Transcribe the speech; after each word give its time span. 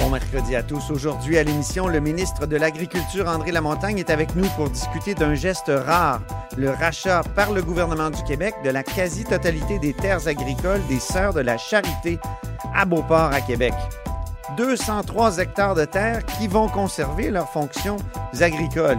Bon 0.00 0.08
mercredi 0.08 0.56
à 0.56 0.62
tous. 0.62 0.90
Aujourd'hui 0.90 1.36
à 1.36 1.42
l'émission, 1.42 1.86
le 1.86 2.00
ministre 2.00 2.46
de 2.46 2.56
l'Agriculture, 2.56 3.28
André 3.28 3.52
Lamontagne, 3.52 3.98
est 3.98 4.08
avec 4.08 4.34
nous 4.34 4.48
pour 4.56 4.70
discuter 4.70 5.14
d'un 5.14 5.34
geste 5.34 5.70
rare, 5.70 6.22
le 6.56 6.70
rachat 6.70 7.20
par 7.36 7.52
le 7.52 7.60
gouvernement 7.60 8.08
du 8.08 8.22
Québec 8.24 8.54
de 8.64 8.70
la 8.70 8.82
quasi-totalité 8.82 9.78
des 9.78 9.92
terres 9.92 10.26
agricoles 10.26 10.80
des 10.88 11.00
Sœurs 11.00 11.34
de 11.34 11.40
la 11.40 11.58
Charité 11.58 12.18
à 12.74 12.86
Beauport, 12.86 13.30
à 13.30 13.42
Québec. 13.42 13.74
203 14.56 15.36
hectares 15.36 15.74
de 15.74 15.84
terre 15.84 16.24
qui 16.24 16.48
vont 16.48 16.68
conserver 16.68 17.30
leurs 17.30 17.50
fonctions 17.50 17.98
agricoles. 18.40 18.98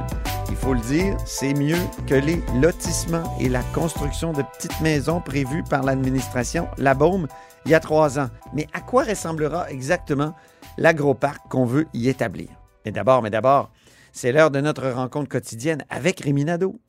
Il 0.50 0.56
faut 0.56 0.76
le 0.76 0.82
dire, 0.82 1.18
c'est 1.26 1.56
mieux 1.56 1.80
que 2.06 2.16
les 2.16 2.44
lotissements 2.62 3.36
et 3.40 3.50
la 3.50 3.64
construction 3.74 4.34
de 4.34 4.44
petites 4.44 4.80
maisons 4.82 5.20
prévues 5.20 5.64
par 5.64 5.82
l'administration 5.82 6.68
La 6.78 6.94
Baume 6.94 7.28
il 7.66 7.72
y 7.72 7.76
a 7.76 7.80
trois 7.80 8.20
ans. 8.20 8.30
Mais 8.54 8.68
à 8.74 8.82
quoi 8.82 9.04
ressemblera 9.04 9.70
exactement 9.70 10.34
l'agroparc 10.78 11.42
qu'on 11.50 11.66
veut 11.66 11.88
y 11.94 12.10
établir? 12.10 12.50
Mais 12.86 12.92
d'abord, 12.92 13.22
mais 13.22 13.30
d'abord, 13.30 13.70
c'est 14.12 14.32
l'heure 14.32 14.52
de 14.52 14.62
notre 14.62 14.90
rencontre 14.90 15.30
quotidienne 15.30 15.84
avec 15.90 16.20
Rémi 16.20 16.46
Nadeau. 16.46 16.80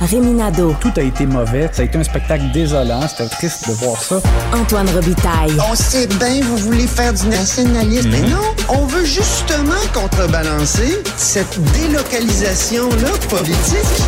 Réminado. 0.00 0.74
Tout 0.80 0.92
a 0.96 1.02
été 1.02 1.26
mauvais. 1.26 1.68
Ça 1.72 1.82
a 1.82 1.84
été 1.84 1.96
un 1.96 2.02
spectacle 2.02 2.50
désolant. 2.52 3.06
C'était 3.06 3.28
triste 3.28 3.68
de 3.68 3.74
voir 3.74 4.02
ça. 4.02 4.20
Antoine 4.52 4.88
Robitaille. 4.90 5.56
On 5.70 5.76
sait 5.76 6.08
bien, 6.08 6.40
vous 6.42 6.56
voulez 6.56 6.88
faire 6.88 7.12
du 7.12 7.28
nationalisme. 7.28 8.10
Mais 8.10 8.22
non, 8.22 8.42
on 8.68 8.84
veut 8.86 9.04
justement 9.04 9.80
contrebalancer 9.94 11.02
cette 11.16 11.60
délocalisation-là 11.72 13.10
politique. 13.28 14.02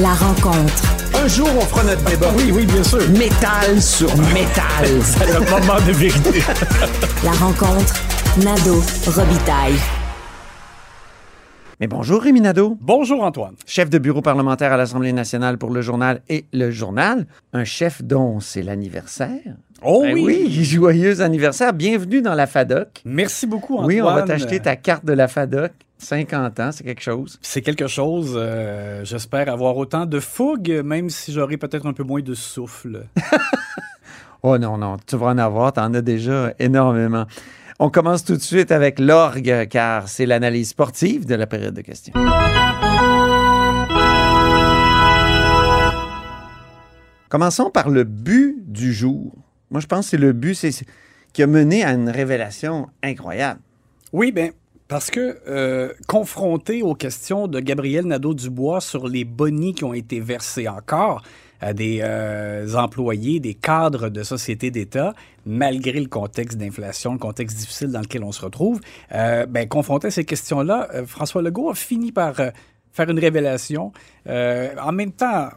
La 0.00 0.12
rencontre. 0.12 0.95
Un 1.22 1.28
jour, 1.28 1.48
on 1.56 1.60
fera 1.62 1.82
notre 1.84 2.04
débat. 2.04 2.30
Oui, 2.36 2.50
oui, 2.52 2.66
bien 2.66 2.82
sûr. 2.82 2.98
Métal 3.10 3.80
sur 3.80 4.08
métal. 4.32 4.86
C'est 5.02 5.26
le 5.26 5.40
moment 5.40 5.80
de 5.86 5.92
vérité. 5.92 6.40
La 7.24 7.30
rencontre. 7.32 7.94
Nado. 8.44 8.82
Robitaille. 9.06 9.74
Mais 11.78 11.86
bonjour 11.88 12.22
Rémi 12.22 12.40
Nadeau, 12.40 12.78
Bonjour, 12.80 13.22
Antoine. 13.22 13.54
chef 13.66 13.90
de 13.90 13.98
bureau 13.98 14.22
parlementaire 14.22 14.72
à 14.72 14.78
l'Assemblée 14.78 15.12
nationale 15.12 15.58
pour 15.58 15.70
le 15.70 15.82
journal 15.82 16.22
et 16.30 16.46
le 16.54 16.70
journal. 16.70 17.26
Un 17.52 17.64
chef 17.64 18.02
dont 18.02 18.40
c'est 18.40 18.62
l'anniversaire. 18.62 19.56
Oh 19.82 20.00
Ben 20.02 20.14
oui, 20.14 20.64
joyeux 20.64 21.20
anniversaire. 21.20 21.74
Bienvenue 21.74 22.22
dans 22.22 22.34
la 22.34 22.46
FADOC. 22.46 23.02
Merci 23.04 23.46
beaucoup, 23.46 23.74
Antoine. 23.74 23.88
Oui, 23.88 24.00
on 24.00 24.06
va 24.06 24.22
t'acheter 24.22 24.58
ta 24.60 24.76
carte 24.76 25.04
de 25.04 25.12
la 25.12 25.28
FADOC. 25.28 25.70
50 25.98 26.60
ans, 26.60 26.70
c'est 26.72 26.84
quelque 26.84 27.02
chose. 27.02 27.38
C'est 27.42 27.62
quelque 27.62 27.86
chose. 27.86 28.34
euh, 28.36 29.04
J'espère 29.04 29.48
avoir 29.48 29.76
autant 29.76 30.06
de 30.06 30.20
fougue, 30.20 30.82
même 30.84 31.08
si 31.10 31.32
j'aurai 31.32 31.56
peut-être 31.56 31.86
un 31.86 31.92
peu 31.92 32.02
moins 32.04 32.20
de 32.22 32.34
souffle. 32.34 33.06
Oh 34.42 34.58
non, 34.58 34.76
non, 34.78 34.96
tu 35.04 35.16
vas 35.16 35.28
en 35.28 35.38
avoir, 35.38 35.72
tu 35.72 35.80
en 35.80 35.92
as 35.94 36.02
déjà 36.02 36.52
énormément. 36.60 37.24
On 37.80 37.90
commence 37.90 38.22
tout 38.24 38.36
de 38.36 38.40
suite 38.42 38.70
avec 38.70 39.00
l'orgue, 39.00 39.66
car 39.68 40.06
c'est 40.08 40.24
l'analyse 40.26 40.68
sportive 40.68 41.26
de 41.26 41.34
la 41.34 41.48
période 41.48 41.74
de 41.74 41.80
questions. 41.80 42.12
Commençons 47.28 47.70
par 47.70 47.90
le 47.90 48.04
but 48.04 48.56
du 48.66 48.92
jour. 48.92 49.34
Moi, 49.70 49.80
je 49.80 49.86
pense 49.86 50.06
que 50.06 50.10
c'est 50.10 50.16
le 50.16 50.32
but 50.32 50.56
qui 51.32 51.42
a 51.42 51.46
mené 51.46 51.82
à 51.82 51.92
une 51.92 52.08
révélation 52.08 52.88
incroyable. 53.02 53.60
Oui, 54.12 54.30
bien, 54.30 54.50
parce 54.88 55.10
que 55.10 55.38
euh, 55.48 55.92
confronté 56.06 56.82
aux 56.82 56.94
questions 56.94 57.48
de 57.48 57.58
Gabriel 57.60 58.04
Nadeau-Dubois 58.04 58.80
sur 58.80 59.08
les 59.08 59.24
bonis 59.24 59.74
qui 59.74 59.84
ont 59.84 59.94
été 59.94 60.20
versés 60.20 60.68
encore 60.68 61.22
à 61.60 61.72
des 61.72 62.00
euh, 62.02 62.74
employés, 62.74 63.40
des 63.40 63.54
cadres 63.54 64.10
de 64.10 64.22
sociétés 64.22 64.70
d'État, 64.70 65.14
malgré 65.44 65.98
le 65.98 66.08
contexte 66.08 66.58
d'inflation, 66.58 67.14
le 67.14 67.18
contexte 67.18 67.56
difficile 67.56 67.88
dans 67.88 68.00
lequel 68.00 68.22
on 68.22 68.30
se 68.30 68.44
retrouve, 68.44 68.80
euh, 69.12 69.46
ben, 69.46 69.66
confronté 69.66 70.08
à 70.08 70.10
ces 70.10 70.24
questions-là, 70.24 70.88
François 71.06 71.42
Legault 71.42 71.70
a 71.70 71.74
fini 71.74 72.12
par 72.12 72.36
faire 72.92 73.10
une 73.10 73.18
révélation. 73.18 73.92
En 74.26 74.92
même 74.92 75.12
temps, 75.12 75.48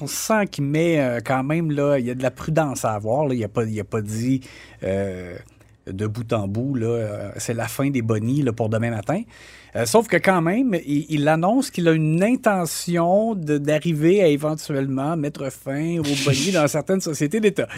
on 0.00 0.06
sent 0.06 0.46
qu'il 0.46 0.64
met 0.64 1.18
quand 1.24 1.44
même, 1.44 1.70
là, 1.70 1.98
il 1.98 2.06
y 2.06 2.10
a 2.10 2.14
de 2.14 2.22
la 2.22 2.30
prudence 2.30 2.84
à 2.84 2.92
avoir. 2.92 3.32
Il 3.32 3.40
n'a 3.40 3.48
pas, 3.48 3.62
a 3.62 3.84
pas 3.84 4.00
dit 4.00 4.40
de 5.92 6.06
bout 6.06 6.32
en 6.32 6.48
bout, 6.48 6.74
là, 6.74 6.86
euh, 6.86 7.30
c'est 7.36 7.54
la 7.54 7.68
fin 7.68 7.90
des 7.90 8.02
bonnies 8.02 8.44
pour 8.56 8.68
demain 8.68 8.90
matin. 8.90 9.22
Euh, 9.76 9.84
sauf 9.86 10.08
que 10.08 10.16
quand 10.16 10.40
même, 10.40 10.74
il, 10.86 11.06
il 11.08 11.28
annonce 11.28 11.70
qu'il 11.70 11.88
a 11.88 11.92
une 11.92 12.22
intention 12.22 13.34
d'arriver 13.34 14.22
à 14.22 14.28
éventuellement 14.28 15.16
mettre 15.16 15.50
fin 15.50 15.98
aux 15.98 16.24
bonnies 16.24 16.52
dans 16.52 16.66
certaines 16.68 17.00
sociétés 17.00 17.40
d'État. 17.40 17.68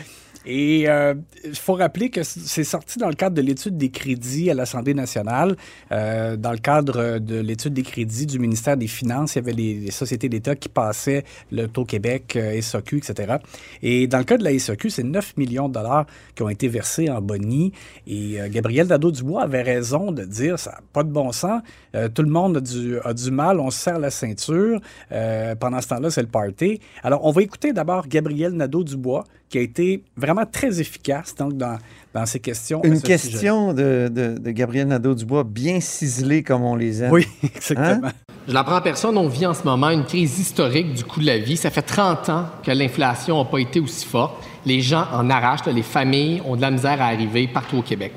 Et 0.47 0.89
euh, 0.89 1.15
il 1.45 1.55
faut 1.55 1.75
rappeler 1.75 2.11
que 2.11 2.23
c'est 2.23 2.65
sorti 2.65 2.99
dans 2.99 3.09
le 3.09 3.15
cadre 3.15 3.37
de 3.37 3.43
l'étude 3.43 3.77
des 3.77 3.91
crédits 3.91 4.51
à 4.51 4.55
l'Assemblée 4.55 4.95
nationale. 4.95 5.57
Euh, 5.93 6.37
dans 6.37 6.53
le 6.53 6.59
cadre 6.59 7.19
de 7.19 7.41
l'étude 7.41 7.75
des 7.75 7.83
crédits 7.83 8.27
du 8.27 8.39
ministère 8.39 8.77
des 8.77 8.87
Finances, 8.87 9.35
il 9.35 9.39
y 9.39 9.41
avait 9.41 9.53
les, 9.53 9.91
sociétés 9.91 10.29
d'État 10.29 10.57
qui 10.57 10.69
passaient 10.69 11.25
le 11.53 11.67
taux 11.67 11.85
Québec, 11.85 12.37
euh, 12.37 12.61
SAQ, 12.61 12.99
etc. 12.99 13.37
Et 13.83 14.07
dans 14.07 14.19
le 14.19 14.25
cas 14.25 14.39
de 14.39 14.45
la 14.45 14.59
SAQ, 14.59 14.91
c'est 14.91 15.03
9 15.03 15.37
millions 15.37 15.69
de 15.69 15.75
dollars 15.75 16.07
qui 16.35 16.43
ont 16.43 16.49
été 16.49 16.69
versés 16.69 17.11
en 17.11 17.21
bonnie. 17.21 17.73
Et 18.07 18.41
euh, 18.41 18.49
Gabriel 18.51 18.87
Nadeau-Dubois 18.87 19.43
avait 19.43 19.63
raison 19.63 20.13
de 20.13 20.25
dire 20.25 20.59
ça 20.59 20.73
n'a 20.73 20.81
pas 20.93 21.03
de 21.03 21.11
bon 21.11 21.33
sens. 21.33 21.63
Euh, 21.95 22.09
tout 22.09 22.23
le 22.23 22.31
monde 22.31 22.59
a 22.59 22.61
du, 22.61 22.99
a 23.01 23.13
du 23.13 23.31
mal, 23.31 23.61
on 23.61 23.71
se 23.71 23.79
serre 23.79 23.99
la 23.99 24.11
ceinture. 24.11 24.81
Euh, 25.13 25.55
pendant 25.55 25.81
ce 25.81 25.89
temps-là, 25.89 26.11
c'est 26.11 26.23
le 26.23 26.29
party. 26.29 26.81
Alors, 27.03 27.25
on 27.25 27.31
va 27.31 27.43
écouter 27.43 27.73
d'abord 27.73 28.07
Gabriel 28.07 28.53
Nadeau-Dubois, 28.53 29.25
qui 29.51 29.59
a 29.59 29.61
été 29.61 30.03
vraiment 30.17 30.47
très 30.51 30.81
efficace 30.81 31.35
donc, 31.35 31.55
dans, 31.55 31.77
dans 32.15 32.25
ces 32.25 32.39
questions. 32.41 32.81
à 32.83 32.87
Une 32.87 32.97
ce 32.97 33.03
question 33.03 33.75
de, 33.75 34.09
de- 34.11 34.39
de 34.39 34.51
Gabriel 34.53 34.87
Nadeau-Dubois 34.89 35.45
bien 35.45 35.81
ciselée 35.81 36.43
comme 36.45 36.63
on 36.63 36.77
les 36.77 37.03
aime. 37.03 37.11
Oui, 37.13 37.27
exactement. 37.43 38.09
Hein? 38.09 38.13
Je 38.49 38.55
l'apprends 38.55 38.77
en 38.77 38.81
personne, 38.81 39.19
on 39.19 39.29
vit 39.29 39.45
en 39.47 39.53
ce 39.55 39.65
moment 39.65 39.91
une 39.91 40.05
crise 40.05 40.39
historique 40.39 40.95
du 40.95 41.05
coût 41.05 41.21
de 41.21 41.27
la 41.27 41.39
vie. 41.39 41.57
Ça 41.57 41.71
fait 41.71 41.83
30 41.83 42.29
ans 42.31 42.47
que 42.63 42.71
l'inflation 42.71 43.39
n'a 43.39 43.45
pas 43.45 43.59
été 43.59 43.81
aussi 43.81 44.07
forte. 44.07 44.35
Les 44.65 44.81
gens 44.81 45.05
en 45.13 45.29
arrachent, 45.29 45.67
les 45.67 45.83
familles 45.83 46.41
ont 46.47 46.55
de 46.57 46.61
la 46.63 46.71
misère 46.71 47.03
à 47.03 47.07
arriver 47.07 47.49
partout 47.49 47.79
au 47.79 47.83
Québec. 47.83 48.13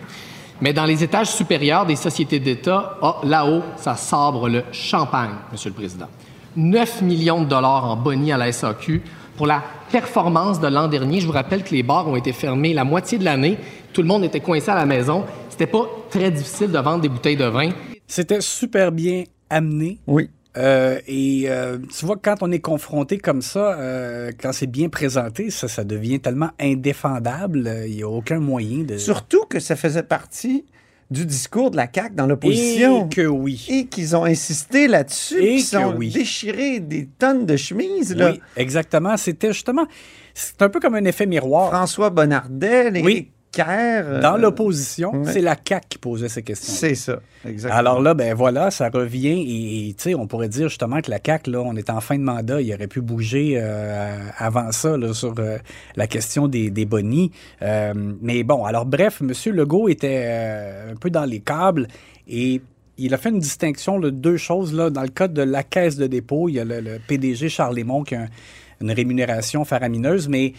Mais 0.62 0.72
dans 0.72 0.86
les 0.86 1.04
étages 1.04 1.32
supérieurs 1.32 1.86
des 1.88 1.96
sociétés 1.96 2.40
d'État, 2.40 2.98
ah, 3.02 3.18
là-haut, 3.24 3.64
ça 3.78 3.96
sabre 3.96 4.48
le 4.50 4.64
champagne, 4.72 5.32
Monsieur 5.52 5.72
le 5.72 5.76
Président. 5.76 6.08
9 6.56 7.02
millions 7.02 7.42
de 7.44 7.50
dollars 7.50 7.86
en 7.86 7.96
boni 7.96 8.32
à 8.32 8.38
la 8.38 8.52
SAQ 8.52 9.02
pour 9.36 9.48
la 9.48 9.64
performance 9.92 10.60
de 10.60 10.68
l'an 10.68 10.88
dernier. 10.88 11.20
Je 11.20 11.26
vous 11.26 11.32
rappelle 11.32 11.64
que 11.64 11.72
les 11.72 11.84
bars 11.84 12.08
ont 12.08 12.16
été 12.16 12.34
fermés 12.34 12.74
la 12.74 12.84
moitié 12.84 13.18
de 13.18 13.26
l'année. 13.26 13.58
Tout 13.94 14.02
le 14.02 14.08
monde 14.08 14.24
était 14.24 14.40
coincé 14.40 14.70
à 14.70 14.76
la 14.76 14.86
maison. 14.86 15.24
C'était 15.50 15.68
pas 15.68 15.86
très 16.10 16.32
difficile 16.32 16.72
de 16.72 16.80
vendre 16.80 17.02
des 17.02 17.10
bouteilles 17.10 17.38
de 17.38 17.46
vin. 17.46 17.70
C'était 18.08 18.42
super 18.42 18.92
bien 18.92 19.24
amené. 19.50 20.00
Oui. 20.08 20.30
Euh, 20.56 21.00
et 21.08 21.46
euh, 21.48 21.80
tu 21.98 22.06
vois, 22.06 22.16
quand 22.22 22.36
on 22.42 22.52
est 22.52 22.60
confronté 22.60 23.18
comme 23.18 23.42
ça, 23.42 23.74
euh, 23.74 24.32
quand 24.40 24.54
c'est 24.54 24.68
bien 24.68 24.88
présenté, 24.88 25.50
ça, 25.50 25.68
ça 25.68 25.84
devient 25.84 26.20
tellement 26.20 26.52
indéfendable. 26.60 27.66
euh, 27.66 27.88
Il 27.88 27.96
n'y 27.96 28.04
a 28.04 28.08
aucun 28.10 28.40
moyen 28.40 28.84
de. 28.84 28.98
Surtout 28.98 29.46
que 29.50 29.60
ça 29.60 29.76
faisait 29.76 30.04
partie 30.04 30.66
du 31.14 31.26
discours 31.26 31.72
de 31.72 31.78
la 31.78 31.88
CAQ 31.94 32.16
dans 32.16 32.26
l'opposition. 32.26 33.06
Et 33.06 33.10
que 33.16 33.22
oui. 33.28 33.66
Et 33.70 33.86
qu'ils 33.86 34.16
ont 34.16 34.26
insisté 34.26 34.88
là-dessus, 34.88 35.42
Et 35.42 35.58
qu'ils 35.58 35.78
ont 35.78 35.96
oui. 35.96 36.10
déchiré 36.10 36.80
des 36.80 37.08
tonnes 37.08 37.46
de 37.46 37.56
chemises. 37.56 38.16
Là. 38.16 38.32
Oui, 38.32 38.42
exactement. 38.58 39.16
C'était 39.16 39.54
justement. 39.54 39.86
C'est 40.34 40.62
un 40.64 40.70
peu 40.70 40.80
comme 40.80 40.96
un 40.96 41.06
effet 41.06 41.28
miroir. 41.28 41.70
François 41.70 42.10
Bonnardel, 42.10 42.98
Éric 42.98 43.06
Oui. 43.06 43.30
Euh, 43.60 44.22
Dans 44.22 44.38
l'opposition, 44.38 45.24
c'est 45.26 45.42
la 45.42 45.56
CAQ 45.56 45.86
qui 45.90 45.98
posait 45.98 46.30
ces 46.30 46.42
questions. 46.44 46.74
C'est 46.74 46.96
ça, 46.96 47.20
exactement. 47.48 47.80
Alors 47.80 48.02
là, 48.02 48.14
ben 48.14 48.34
voilà, 48.34 48.72
ça 48.72 48.90
revient 48.90 49.40
et, 49.42 49.90
et, 49.90 49.94
tu 49.94 50.04
sais, 50.04 50.16
on 50.16 50.28
pourrait 50.28 50.50
dire 50.50 50.70
justement 50.70 51.02
que 51.02 51.12
la 51.12 51.20
CAQ, 51.24 51.52
là, 51.52 51.62
on 51.62 51.76
est 51.76 51.90
en 51.90 52.02
fin 52.02 52.18
de 52.18 52.24
mandat, 52.24 52.62
il 52.62 52.74
aurait 52.74 52.88
pu 52.88 53.02
bouger 53.02 53.54
euh, 53.58 54.18
avant 54.38 54.72
ça 54.72 54.98
là, 54.98 55.14
sur 55.14 55.36
euh, 55.38 55.58
la 55.96 56.08
question 56.08 56.48
des, 56.48 56.70
des 56.72 56.86
bonnies. 56.86 57.32
Euh, 57.62 57.94
mais 58.22 58.44
bon, 58.44 58.66
alors 58.66 58.86
bref, 58.86 59.22
M. 59.22 59.32
Legault 59.54 59.88
était 59.90 60.90
un 60.92 60.96
peu 60.96 61.10
dans 61.10 61.26
les 61.26 61.40
câbles 61.40 61.88
et 62.28 62.62
il 62.98 63.14
a 63.14 63.18
fait 63.18 63.30
une 63.30 63.40
distinction 63.40 64.00
de 64.00 64.10
deux 64.10 64.38
choses. 64.38 64.74
Là. 64.74 64.90
Dans 64.90 65.02
le 65.02 65.08
cas 65.10 65.28
de 65.28 65.42
la 65.42 65.64
caisse 65.64 65.96
de 65.98 66.08
dépôt, 66.08 66.50
il 66.50 66.54
y 66.56 66.60
a 66.60 66.66
le, 66.66 66.80
le 66.80 67.00
PDG 67.08 67.50
Charles 67.50 67.76
Lémon 67.76 68.04
qui 68.04 68.16
a 68.16 68.22
un- 68.22 68.28
une 68.82 68.92
rémunération 68.92 69.64
faramineuse, 69.64 70.28
mais 70.28 70.52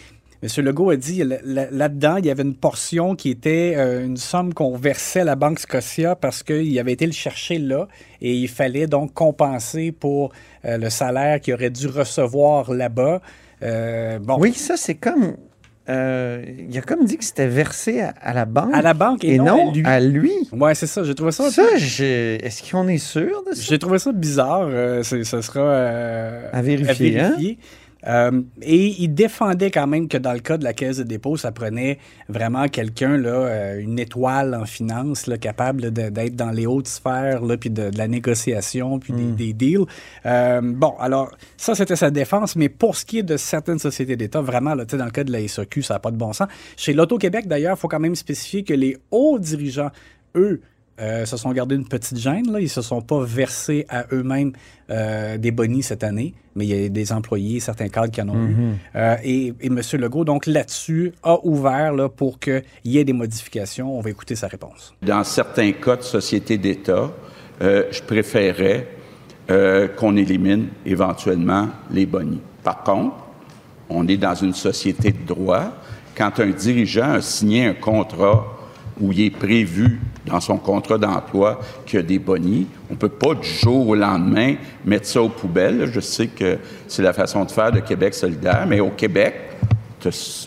M. 0.57 0.65
Legault 0.65 0.89
a 0.91 0.95
dit 0.95 1.23
là- 1.23 1.37
là- 1.43 1.67
là-dedans, 1.71 2.17
il 2.17 2.25
y 2.25 2.29
avait 2.29 2.43
une 2.43 2.55
portion 2.55 3.15
qui 3.15 3.29
était 3.29 3.73
euh, 3.77 4.05
une 4.05 4.17
somme 4.17 4.53
qu'on 4.53 4.75
versait 4.77 5.21
à 5.21 5.23
la 5.23 5.35
Banque 5.35 5.59
Scotia 5.59 6.15
parce 6.15 6.43
qu'il 6.43 6.77
avait 6.79 6.93
été 6.93 7.05
le 7.05 7.11
chercher 7.13 7.57
là 7.57 7.87
et 8.21 8.33
il 8.33 8.47
fallait 8.47 8.87
donc 8.87 9.13
compenser 9.13 9.91
pour 9.91 10.31
euh, 10.65 10.77
le 10.77 10.89
salaire 10.89 11.39
qu'il 11.41 11.53
aurait 11.53 11.69
dû 11.69 11.87
recevoir 11.87 12.73
là-bas. 12.73 13.21
Euh, 13.63 14.19
bon, 14.19 14.37
Oui, 14.39 14.53
ça, 14.53 14.75
c'est 14.77 14.95
comme. 14.95 15.35
il 15.87 16.77
a 16.77 16.81
comme 16.81 17.05
dit 17.05 17.17
que 17.17 17.23
c'était 17.23 17.47
versé 17.47 18.01
à, 18.01 18.09
à 18.21 18.33
la 18.33 18.45
banque. 18.45 18.73
à 18.73 18.81
la 18.81 18.93
banque 18.93 19.23
et, 19.23 19.35
et 19.35 19.37
non, 19.37 19.71
à 19.85 19.99
lui. 19.99 20.31
Ouais, 20.51 20.73
c'est 20.75 20.87
ça. 20.87 21.03
J'ai 21.03 21.13
trouvé 21.15 21.31
ça. 21.31 21.49
Ça, 21.51 21.63
est-ce 21.75 22.69
qu'on 22.71 22.87
est 22.87 22.97
sûr 22.97 23.43
de 23.49 23.55
ça? 23.55 23.61
J'ai 23.61 23.77
trouvé 23.79 23.99
ça 23.99 24.11
bizarre. 24.11 24.67
ce 25.03 25.23
sera 25.23 26.49
À 26.51 26.61
vérifier, 26.61 27.19
hein? 27.19 27.35
Euh, 28.07 28.41
et 28.61 28.95
il 28.99 29.09
défendait 29.09 29.71
quand 29.71 29.87
même 29.87 30.07
que 30.07 30.17
dans 30.17 30.33
le 30.33 30.39
cas 30.39 30.57
de 30.57 30.63
la 30.63 30.73
caisse 30.73 30.97
de 30.97 31.03
dépôt, 31.03 31.37
ça 31.37 31.51
prenait 31.51 31.97
vraiment 32.29 32.67
quelqu'un, 32.67 33.17
là, 33.17 33.29
euh, 33.29 33.79
une 33.79 33.97
étoile 33.97 34.53
en 34.53 34.65
finance, 34.65 35.25
là, 35.27 35.37
capable 35.37 35.91
d'être 35.91 36.35
dans 36.35 36.51
les 36.51 36.67
hautes 36.67 36.87
sphères, 36.87 37.41
là, 37.43 37.57
puis 37.57 37.69
de, 37.71 37.89
de 37.89 37.97
la 37.97 38.07
négociation, 38.07 38.99
puis 38.99 39.13
Hmm. 39.13 39.35
des, 39.35 39.47
des 39.47 39.53
deals. 39.53 39.85
Euh, 40.25 40.61
bon, 40.63 40.93
alors, 40.99 41.31
ça, 41.57 41.75
c'était 41.75 41.95
sa 41.95 42.11
défense, 42.11 42.55
mais 42.55 42.69
pour 42.69 42.95
ce 42.95 43.05
qui 43.05 43.19
est 43.19 43.23
de 43.23 43.37
certaines 43.37 43.79
sociétés 43.79 44.15
d'État, 44.15 44.41
vraiment, 44.41 44.75
là, 44.75 44.85
dans 44.85 45.05
le 45.05 45.11
cas 45.11 45.23
de 45.23 45.31
la 45.31 45.47
SAQ, 45.47 45.81
ça 45.81 45.95
n'a 45.95 45.99
pas 45.99 46.11
de 46.11 46.17
bon 46.17 46.33
sens. 46.33 46.47
Chez 46.77 46.93
l'Auto-Québec, 46.93 47.47
d'ailleurs, 47.47 47.75
il 47.77 47.79
faut 47.79 47.87
quand 47.87 47.99
même 47.99 48.15
spécifier 48.15 48.63
que 48.63 48.73
les 48.73 48.97
hauts 49.11 49.39
dirigeants, 49.39 49.89
eux, 50.35 50.61
euh, 50.99 51.25
se 51.25 51.37
sont 51.37 51.51
gardés 51.51 51.75
une 51.75 51.87
petite 51.87 52.17
gêne. 52.17 52.51
Là. 52.51 52.59
Ils 52.59 52.69
se 52.69 52.81
sont 52.81 53.01
pas 53.01 53.23
versés 53.23 53.85
à 53.89 54.05
eux-mêmes 54.11 54.53
euh, 54.89 55.37
des 55.37 55.51
bonnies 55.51 55.83
cette 55.83 56.03
année, 56.03 56.33
mais 56.55 56.65
il 56.65 56.69
y 56.69 56.85
a 56.85 56.89
des 56.89 57.11
employés, 57.11 57.59
certains 57.59 57.89
cadres 57.89 58.11
qui 58.11 58.21
en 58.21 58.29
ont 58.29 58.45
eu. 58.45 58.55
Euh, 58.95 59.15
et, 59.23 59.53
et 59.59 59.67
M. 59.67 59.81
Legault, 59.93 60.25
donc 60.25 60.45
là-dessus, 60.45 61.13
a 61.23 61.37
ouvert 61.43 61.93
là, 61.93 62.09
pour 62.09 62.39
qu'il 62.39 62.63
y 62.85 62.97
ait 62.97 63.03
des 63.03 63.13
modifications. 63.13 63.97
On 63.97 64.01
va 64.01 64.09
écouter 64.09 64.35
sa 64.35 64.47
réponse. 64.47 64.93
Dans 65.01 65.23
certains 65.23 65.71
cas 65.73 65.97
de 65.97 66.03
société 66.03 66.57
d'État, 66.57 67.11
euh, 67.61 67.83
je 67.91 68.01
préférerais 68.01 68.87
euh, 69.49 69.87
qu'on 69.87 70.17
élimine 70.17 70.67
éventuellement 70.85 71.69
les 71.91 72.05
bonnies. 72.05 72.41
Par 72.63 72.83
contre, 72.83 73.15
on 73.89 74.07
est 74.07 74.17
dans 74.17 74.35
une 74.35 74.53
société 74.53 75.11
de 75.11 75.25
droit. 75.25 75.71
Quand 76.15 76.39
un 76.39 76.49
dirigeant 76.49 77.13
a 77.13 77.21
signé 77.21 77.65
un 77.65 77.73
contrat 77.73 78.45
où 78.99 79.11
il 79.11 79.21
est 79.21 79.29
prévu 79.29 79.99
dans 80.25 80.39
son 80.39 80.57
contrat 80.57 80.97
d'emploi 80.97 81.59
qu'il 81.85 81.99
y 81.99 82.03
a 82.03 82.05
des 82.05 82.19
bonnies, 82.19 82.67
on 82.89 82.93
ne 82.93 82.97
peut 82.97 83.09
pas 83.09 83.35
du 83.35 83.47
jour 83.47 83.89
au 83.89 83.95
lendemain 83.95 84.55
mettre 84.85 85.07
ça 85.07 85.21
aux 85.21 85.29
poubelles. 85.29 85.89
Je 85.93 85.99
sais 85.99 86.27
que 86.27 86.57
c'est 86.87 87.03
la 87.03 87.13
façon 87.13 87.45
de 87.45 87.51
faire 87.51 87.71
de 87.71 87.79
Québec 87.79 88.13
solidaire, 88.13 88.65
mais 88.67 88.79
au 88.79 88.89
Québec, 88.89 89.35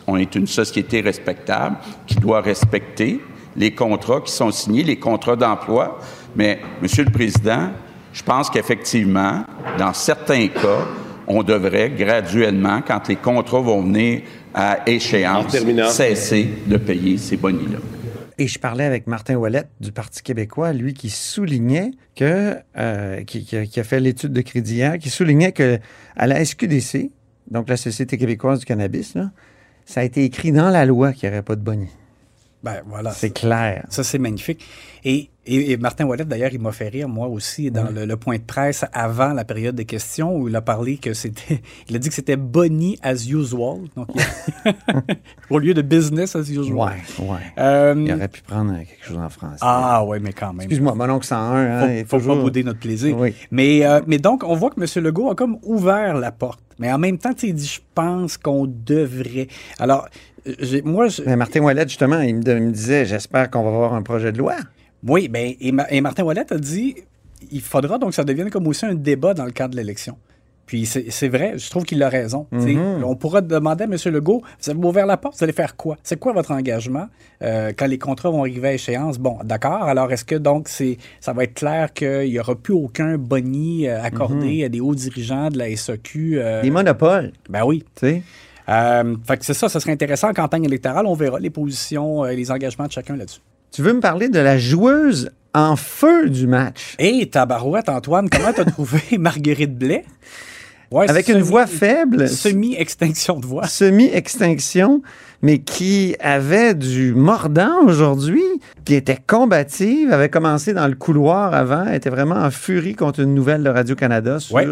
on 0.07 0.17
est 0.17 0.35
une 0.35 0.47
société 0.47 1.01
respectable 1.01 1.77
qui 2.07 2.17
doit 2.17 2.41
respecter 2.41 3.21
les 3.57 3.73
contrats 3.73 4.21
qui 4.21 4.33
sont 4.33 4.51
signés, 4.51 4.85
les 4.85 4.99
contrats 4.99 5.37
d'emploi. 5.37 5.99
Mais, 6.37 6.61
Monsieur 6.81 7.05
le 7.05 7.11
Président, 7.11 7.71
je 8.13 8.23
pense 8.23 8.51
qu'effectivement, 8.51 9.45
dans 9.79 9.93
certains 9.93 10.49
cas, 10.49 10.87
on 11.27 11.43
devrait 11.43 11.91
graduellement, 11.91 12.81
quand 12.87 13.09
les 13.09 13.17
contrats 13.17 13.61
vont 13.61 13.83
venir 13.83 14.23
à 14.55 14.79
échéance, 14.89 15.57
cesser 15.91 16.49
de 16.67 16.77
payer 16.77 17.19
ces 17.19 17.37
bonnies-là. 17.37 17.79
Et 18.41 18.47
je 18.47 18.59
parlais 18.61 18.85
avec 18.85 19.09
Martin 19.09 19.35
Ouellette 19.35 19.69
du 19.81 19.91
Parti 19.91 20.23
québécois, 20.23 20.73
lui 20.73 20.95
qui 20.95 21.11
soulignait 21.11 21.91
que, 22.15 22.57
euh, 22.77 23.25
qui, 23.25 23.45
qui 23.45 23.57
a, 23.57 23.67
qui 23.67 23.81
a 23.81 23.85
fait 23.85 23.99
l'étude 23.99 24.33
de 24.33 24.41
crédit 24.41 24.77
hier, 24.77 24.99
qui 24.99 25.11
soulignait 25.11 25.51
que 25.51 25.81
à 26.17 26.27
la 26.29 26.45
SQDC, 26.45 27.11
donc 27.51 27.69
la 27.69 27.77
Société 27.77 28.17
québécoise 28.17 28.61
du 28.61 28.65
cannabis, 28.65 29.15
là, 29.15 29.33
ça 29.85 30.01
a 30.01 30.05
été 30.05 30.23
écrit 30.25 30.53
dans 30.53 30.71
la 30.71 30.87
loi 30.87 31.13
qu'il 31.13 31.29
n'y 31.29 31.35
aurait 31.35 31.43
pas 31.43 31.57
de 31.57 31.63
bonnie. 31.63 31.91
Ben 32.63 32.83
voilà. 32.87 33.13
C'est 33.13 33.31
clair. 33.31 33.87
Ça, 33.89 34.05
c'est 34.05 34.19
magnifique. 34.19 34.65
Et, 35.05 35.31
et- 35.49 35.73
et 35.73 35.77
Martin 35.77 36.05
Wallet, 36.07 36.25
d'ailleurs, 36.25 36.51
il 36.53 36.61
m'a 36.61 36.73
fait 36.73 36.89
rire, 36.89 37.09
moi 37.09 37.27
aussi, 37.29 37.71
dans 37.71 37.91
le, 37.91 38.05
le 38.05 38.17
point 38.17 38.37
de 38.37 38.43
presse 38.43 38.85
avant 38.93 39.33
la 39.33 39.45
période 39.45 39.75
des 39.75 39.85
questions, 39.85 40.37
où 40.37 40.49
il 40.49 40.55
a 40.57 40.61
parlé 40.61 40.97
que 40.99 41.15
c'était. 41.15 41.61
Il 41.89 41.97
a 41.97 41.99
dit 41.99 42.09
que 42.09 42.15
c'était 42.15 42.37
Bonnie 42.37 42.99
as 43.03 43.27
usual. 43.29 43.79
Donc, 43.97 44.09
au 45.51 45.59
lieu 45.59 45.75
de 45.75 45.83
business 45.83 46.37
as 46.37 46.49
usual. 46.51 46.73
Ouais, 46.75 47.25
ouais. 47.27 47.37
Euh, 47.59 47.95
Il 48.07 48.13
aurait 48.13 48.29
pu 48.29 48.43
prendre 48.43 48.73
quelque 48.79 49.05
chose 49.05 49.19
en 49.19 49.29
français. 49.29 49.59
ah, 49.63 50.05
ouais, 50.05 50.21
mais 50.21 50.33
quand 50.33 50.49
même. 50.53 50.61
Excuse-moi, 50.63 50.95
mon 50.95 51.09
oncle 51.11 51.27
101, 51.27 51.39
hein, 51.41 51.81
faut, 51.81 51.87
est 51.89 52.05
faut 52.05 52.19
toujours- 52.19 52.37
pas 52.37 52.43
bouder 52.43 52.63
notre 52.65 52.79
plaisir. 52.81 53.17
Oui. 53.19 53.35
Mais, 53.51 53.85
euh, 53.87 54.01
mais 54.07 54.19
donc, 54.19 54.43
on 54.45 54.55
voit 54.55 54.71
que 54.71 54.81
M. 54.81 55.05
Legault 55.05 55.31
a 55.31 55.35
comme 55.35 55.59
ouvert 55.63 56.15
la 56.15 56.33
porte. 56.33 56.61
Mais 56.79 56.93
en 56.93 56.99
même 56.99 57.19
temps, 57.19 57.31
il 57.43 57.55
dit, 57.55 57.67
je 57.67 57.81
pense 57.95 58.37
qu'on 58.37 58.67
devrait. 58.69 59.49
Alors, 59.79 60.09
euh, 60.47 60.81
moi, 60.85 61.09
je- 61.09 61.23
Mais 61.27 61.37
Martin 61.37 61.61
Ouellette, 61.61 61.89
justement, 61.89 62.21
il 62.21 62.37
me, 62.37 62.43
il 62.47 62.63
me 62.63 62.71
disait 62.71 63.05
J'espère 63.05 63.51
qu'on 63.51 63.63
va 63.63 63.69
avoir 63.71 63.95
un 63.95 64.03
projet 64.03 64.31
de 64.33 64.39
loi. 64.39 64.55
Oui, 65.07 65.29
ben, 65.29 65.55
et, 65.61 65.73
Ma- 65.73 65.89
et 65.91 66.01
Martin 66.01 66.25
Wallet 66.25 66.53
a 66.53 66.57
dit 66.59 66.97
il 67.53 67.61
faudra 67.61 67.99
donc 67.99 68.11
que 68.11 68.15
ça 68.17 68.25
devienne 68.25 68.51
comme 68.51 68.67
aussi 68.67 68.85
un 68.85 68.95
débat 68.95 69.33
dans 69.35 69.45
le 69.45 69.53
cadre 69.53 69.73
de 69.73 69.77
l'élection. 69.77 70.17
Puis 70.67 70.85
c'est 70.85 71.29
vrai, 71.29 71.55
je 71.57 71.71
trouve 71.71 71.85
qu'il 71.85 72.03
a 72.03 72.11
raison. 72.11 72.47
Sais, 72.59 72.77
On 73.03 73.17
pourra 73.17 73.41
demander 73.41 73.85
à 73.85 73.87
M. 73.87 73.97
Legault 74.13 74.43
vous 74.61 74.69
avez 74.71 74.79
ouvert 74.87 75.07
la 75.07 75.17
porte, 75.17 75.39
vous 75.39 75.45
allez 75.45 75.55
faire 75.55 75.77
quoi? 75.77 75.97
C'est 76.03 76.19
quoi 76.19 76.35
votre 76.35 76.51
engagement 76.51 77.07
euh, 77.43 77.73
quand 77.75 77.87
les 77.87 77.97
contrats 77.97 78.29
vont 78.29 78.41
arriver 78.43 78.69
à 78.69 78.73
échéance? 78.75 79.19
Bon, 79.19 79.39
d'accord. 79.45 79.85
Alors 79.85 80.13
est-ce 80.13 80.27
que 80.27 80.35
donc 80.35 80.69
c'est 80.69 80.99
ça 81.21 81.33
va 81.33 81.45
être 81.45 81.55
clair 81.55 81.95
qu'il 81.95 82.29
n'y 82.29 82.39
aura 82.39 82.55
plus 82.55 82.75
aucun 82.75 83.17
boni 83.17 83.89
euh, 83.89 84.03
accordé 84.03 84.63
à 84.65 84.69
des 84.69 84.81
hauts 84.81 84.95
dirigeants 84.95 85.49
de 85.49 85.57
la 85.57 85.75
SAQ 85.75 86.39
euh, 86.39 86.61
Des 86.61 86.71
monopoles, 86.71 87.33
Ben 87.49 87.65
oui. 87.65 87.83
tu 87.95 88.01
sais. 88.07 88.23
Euh, 88.69 89.17
fait 89.27 89.39
que 89.39 89.47
c'est 89.47 89.55
ça, 89.55 89.71
ça 89.71 89.81
serait 89.81 89.93
intéressant 89.93 90.29
en 90.29 90.35
campagne 90.35 90.65
électorale. 90.65 91.07
On 91.07 91.15
verra 91.15 91.41
les 91.41 91.49
positions 91.49 92.27
et 92.27 92.37
les 92.37 92.51
engagements 92.51 92.87
de 92.87 92.93
chacun 92.93 93.17
là-dessus. 93.17 93.41
Tu 93.73 93.83
veux 93.83 93.93
me 93.93 94.01
parler 94.01 94.29
de 94.29 94.41
la 94.41 94.59
joueuse 94.59 95.31
en 95.55 95.77
feu 95.77 96.29
du 96.31 96.47
match? 96.47 96.95
Hé, 96.99 97.29
tabarouette, 97.29 97.89
Antoine, 97.89 98.29
comment 98.29 98.53
t'as 98.53 98.65
trouvé 98.71 99.01
Marguerite 99.19 99.77
Blais? 99.77 100.05
Ouais, 100.91 101.09
Avec 101.11 101.29
une 101.29 101.43
voix 101.43 101.67
faible, 101.67 102.29
Semi-extinction 102.29 103.39
de 103.41 103.47
voix. 103.47 103.67
semi-extinction, 103.67 105.03
mais 105.43 105.59
qui 105.59 106.17
avait 106.19 106.75
du 106.75 107.15
mordant 107.15 107.83
aujourd'hui, 107.87 108.43
qui 108.85 108.95
était 108.95 109.19
combative, 109.27 110.11
avait 110.13 110.31
commencé 110.31 110.73
dans 110.73 110.89
le 110.89 110.95
couloir 110.95 111.55
avant, 111.55 111.87
était 111.93 112.11
vraiment 112.11 112.37
en 112.37 112.51
furie 112.51 112.95
contre 112.95 113.21
une 113.21 113.35
nouvelle 113.35 113.63
de 113.63 113.69
Radio-Canada 113.71 114.41
sur 114.41 114.57
Ouais. 114.57 114.67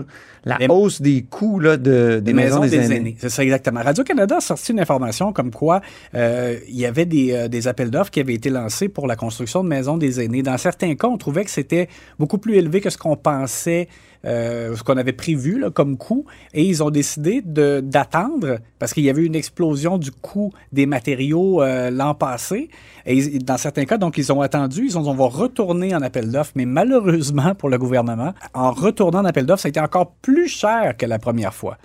la 0.44 0.56
Les- 0.58 0.68
hausse 0.68 1.02
des 1.02 1.22
coûts 1.22 1.60
là, 1.60 1.76
de, 1.76 2.20
des, 2.24 2.32
maisons, 2.32 2.60
des, 2.60 2.92
aînés. 2.92 3.16
C'est 3.18 3.28
ça, 3.28 3.42
exactement. 3.44 3.82
Radio-Canada 3.82 4.36
a 4.38 4.40
sorti 4.40 4.72
une 4.72 4.80
information 4.80 5.32
comme 5.32 5.50
quoi 5.50 5.80
euh, 6.14 6.56
il 6.68 6.78
y 6.78 6.86
avait 6.86 7.04
des, 7.06 7.32
euh, 7.32 7.48
des 7.48 7.68
appels 7.68 7.90
d'offres 7.90 8.10
qui 8.10 8.20
avaient 8.20 8.34
été 8.34 8.48
lancés 8.50 8.88
pour 8.88 9.06
la 9.06 9.16
construction 9.16 9.62
de 9.62 9.68
maisons 9.68 9.96
des 9.98 10.20
aînés. 10.24 10.42
Dans 10.42 10.56
certains 10.58 10.94
cas, 10.94 11.08
on 11.08 11.18
trouvait 11.18 11.44
que 11.44 11.50
c'était 11.50 11.88
beaucoup 12.18 12.38
plus 12.38 12.54
élevé 12.56 12.80
que 12.80 12.90
ce 12.90 12.96
qu'on 12.98 13.16
pensait, 13.16 13.88
euh, 14.24 14.74
ce 14.74 14.82
qu'on 14.82 14.96
avait 14.96 15.12
prévu 15.12 15.64
comme 15.74 15.96
coût. 15.96 16.24
Et 16.54 16.64
ils 16.64 16.82
ont 16.82 16.90
décidé 16.90 17.42
d'attendre 17.42 18.58
parce 18.78 18.92
qu'il 18.94 19.04
y 19.04 19.10
avait 19.10 19.24
une 19.24 19.34
explosion 19.34 19.98
du 19.98 20.10
coût 20.10 20.52
des 20.72 20.86
matériaux 20.86 21.62
euh, 21.62 21.90
l'an 21.90 22.14
passé. 22.14 22.68
Et 23.04 23.38
dans 23.38 23.56
certains 23.56 23.84
cas, 23.84 23.98
donc, 23.98 24.18
ils 24.18 24.32
ont 24.32 24.40
attendu, 24.40 24.86
ils 24.86 24.98
ont, 24.98 25.06
on 25.06 25.14
va 25.14 25.26
retourner 25.26 25.94
en 25.94 26.02
appel 26.02 26.30
d'offres, 26.30 26.52
mais 26.54 26.66
malheureusement 26.66 27.54
pour 27.54 27.68
le 27.68 27.78
gouvernement, 27.78 28.32
en 28.54 28.72
retournant 28.72 29.20
en 29.20 29.24
appel 29.24 29.46
d'offres, 29.46 29.62
ça 29.62 29.68
a 29.68 29.70
été 29.70 29.80
encore 29.80 30.12
plus 30.22 30.48
cher 30.48 30.96
que 30.96 31.06
la 31.06 31.18
première 31.18 31.54
fois. 31.54 31.78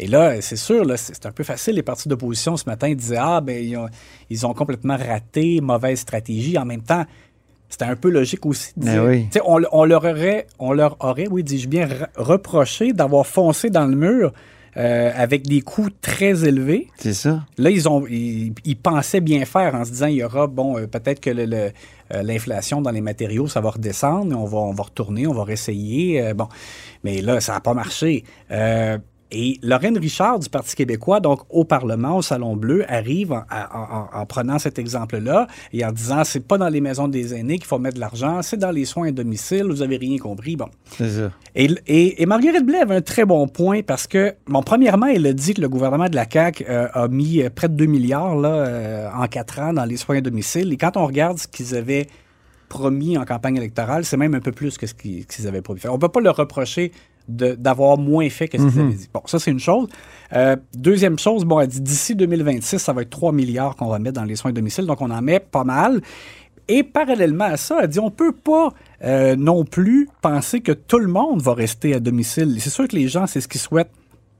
Et 0.00 0.06
là, 0.06 0.40
c'est 0.40 0.56
sûr, 0.56 0.86
c'est 0.96 1.26
un 1.26 1.32
peu 1.32 1.42
facile. 1.42 1.74
Les 1.74 1.82
partis 1.82 2.08
d'opposition 2.08 2.56
ce 2.56 2.64
matin 2.66 2.94
disaient 2.94 3.18
Ah, 3.18 3.40
ben, 3.40 3.62
ils 3.62 3.76
ont, 3.76 3.88
ils 4.30 4.46
ont 4.46 4.54
complètement 4.54 4.96
raté, 4.96 5.60
mauvaise 5.60 5.98
stratégie. 5.98 6.56
En 6.56 6.64
même 6.64 6.82
temps, 6.82 7.04
c'était 7.68 7.84
un 7.84 7.96
peu 7.96 8.10
logique 8.10 8.46
aussi 8.46 8.72
de 8.76 8.84
Ben 8.84 8.92
dire. 8.92 9.04
oui. 9.04 9.28
On, 9.44 9.60
on 9.72 9.84
leur 9.84 10.04
aurait, 10.04 10.46
on 10.58 10.72
leur 10.72 10.96
aurait, 11.00 11.28
oui, 11.28 11.42
dis-je 11.44 11.68
bien, 11.68 11.86
re- 11.86 12.06
reproché 12.16 12.92
d'avoir 12.92 13.26
foncé 13.26 13.70
dans 13.70 13.86
le 13.86 13.94
mur 13.96 14.32
euh, 14.76 15.10
avec 15.16 15.46
des 15.46 15.60
coûts 15.60 15.88
très 16.00 16.46
élevés. 16.46 16.86
C'est 16.98 17.14
ça. 17.14 17.44
Là, 17.56 17.70
ils, 17.70 17.88
ont, 17.88 18.06
ils, 18.08 18.52
ils 18.64 18.76
pensaient 18.76 19.20
bien 19.20 19.44
faire 19.44 19.74
en 19.74 19.84
se 19.84 19.90
disant 19.90 20.06
il 20.06 20.16
y 20.16 20.24
aura, 20.24 20.46
bon, 20.46 20.78
euh, 20.78 20.86
peut-être 20.86 21.20
que 21.20 21.30
le- 21.30 21.46
le, 21.46 21.70
euh, 22.14 22.22
l'inflation 22.22 22.80
dans 22.80 22.90
les 22.92 23.00
matériaux, 23.00 23.48
ça 23.48 23.60
va 23.60 23.70
redescendre, 23.70 24.38
on 24.38 24.44
va, 24.44 24.58
on 24.58 24.72
va 24.72 24.84
retourner, 24.84 25.26
on 25.26 25.34
va 25.34 25.44
réessayer. 25.44 26.32
bon, 26.34 26.48
mais 27.04 27.20
là, 27.22 27.40
ça 27.40 27.54
n'a 27.54 27.60
pas 27.60 27.74
marché. 27.74 28.24
Et 29.30 29.58
Lorraine 29.62 29.98
Richard 29.98 30.38
du 30.38 30.48
Parti 30.48 30.74
québécois, 30.74 31.20
donc 31.20 31.40
au 31.50 31.64
Parlement, 31.64 32.16
au 32.16 32.22
Salon 32.22 32.56
Bleu, 32.56 32.84
arrive 32.90 33.32
en, 33.32 33.42
en- 33.50 34.08
en- 34.14 34.20
en 34.20 34.26
prenant 34.26 34.58
cet 34.58 34.78
exemple-là 34.78 35.46
et 35.72 35.84
en 35.84 35.92
disant 35.92 36.24
c'est 36.24 36.46
pas 36.46 36.56
dans 36.56 36.68
les 36.68 36.80
maisons 36.80 37.08
des 37.08 37.34
aînés 37.34 37.58
qu'il 37.58 37.66
faut 37.66 37.78
mettre 37.78 37.96
de 37.96 38.00
l'argent, 38.00 38.40
c'est 38.42 38.56
dans 38.56 38.70
les 38.70 38.86
soins 38.86 39.08
à 39.08 39.10
domicile, 39.12 39.64
vous 39.64 39.82
avez 39.82 39.98
rien 39.98 40.16
compris. 40.18 40.56
Bon. 40.56 40.68
C'est 40.96 41.10
ça. 41.10 41.30
Et, 41.54 41.68
et, 41.86 42.22
et 42.22 42.26
Marguerite 42.26 42.64
Blais 42.64 42.78
avait 42.78 42.96
un 42.96 43.00
très 43.02 43.24
bon 43.26 43.46
point 43.48 43.82
parce 43.82 44.06
que, 44.06 44.34
bon, 44.46 44.62
premièrement, 44.62 45.06
elle 45.06 45.26
a 45.26 45.32
dit 45.32 45.52
que 45.54 45.60
le 45.60 45.68
gouvernement 45.68 46.08
de 46.08 46.16
la 46.16 46.24
CAQ 46.30 46.64
euh, 46.68 46.88
a 46.94 47.08
mis 47.08 47.42
euh, 47.42 47.50
près 47.54 47.68
de 47.68 47.74
2 47.74 47.84
milliards 47.86 48.36
là, 48.36 48.48
euh, 48.48 49.08
en 49.14 49.26
quatre 49.26 49.58
ans 49.58 49.72
dans 49.74 49.84
les 49.84 49.96
soins 49.98 50.16
à 50.18 50.20
domicile. 50.22 50.72
Et 50.72 50.76
quand 50.78 50.96
on 50.96 51.06
regarde 51.06 51.38
ce 51.38 51.46
qu'ils 51.48 51.74
avaient 51.76 52.06
promis 52.68 53.16
en 53.18 53.24
campagne 53.24 53.56
électorale, 53.56 54.04
c'est 54.04 54.16
même 54.16 54.34
un 54.34 54.40
peu 54.40 54.52
plus 54.52 54.76
que 54.78 54.86
ce 54.86 54.94
qu'ils 54.94 55.46
avaient 55.46 55.62
promis. 55.62 55.80
On 55.88 55.94
ne 55.94 55.98
peut 55.98 56.08
pas 56.08 56.20
leur 56.20 56.36
reprocher 56.36 56.92
d'avoir 57.28 57.98
moins 57.98 58.28
fait 58.30 58.48
que 58.48 58.58
ce 58.58 58.66
qu'ils 58.66 58.80
avaient 58.80 58.92
dit. 58.94 59.08
Bon, 59.12 59.20
ça, 59.26 59.38
c'est 59.38 59.50
une 59.50 59.60
chose. 59.60 59.88
Euh, 60.32 60.56
deuxième 60.74 61.18
chose, 61.18 61.44
bon, 61.44 61.60
elle 61.60 61.68
dit 61.68 61.80
d'ici 61.80 62.14
2026, 62.14 62.78
ça 62.78 62.92
va 62.92 63.02
être 63.02 63.10
3 63.10 63.32
milliards 63.32 63.76
qu'on 63.76 63.88
va 63.88 63.98
mettre 63.98 64.20
dans 64.20 64.24
les 64.24 64.36
soins 64.36 64.50
à 64.50 64.54
domicile. 64.54 64.86
Donc, 64.86 65.00
on 65.00 65.10
en 65.10 65.22
met 65.22 65.40
pas 65.40 65.64
mal. 65.64 66.00
Et 66.68 66.82
parallèlement 66.82 67.44
à 67.44 67.56
ça, 67.56 67.78
elle 67.82 67.88
dit 67.88 67.98
on 67.98 68.10
peut 68.10 68.32
pas 68.32 68.72
euh, 69.02 69.36
non 69.36 69.64
plus 69.64 70.08
penser 70.20 70.60
que 70.60 70.72
tout 70.72 70.98
le 70.98 71.08
monde 71.08 71.40
va 71.40 71.54
rester 71.54 71.94
à 71.94 72.00
domicile. 72.00 72.56
C'est 72.60 72.70
sûr 72.70 72.86
que 72.86 72.94
les 72.94 73.08
gens, 73.08 73.26
c'est 73.26 73.40
ce 73.40 73.48
qu'ils 73.48 73.60
souhaitent 73.60 73.90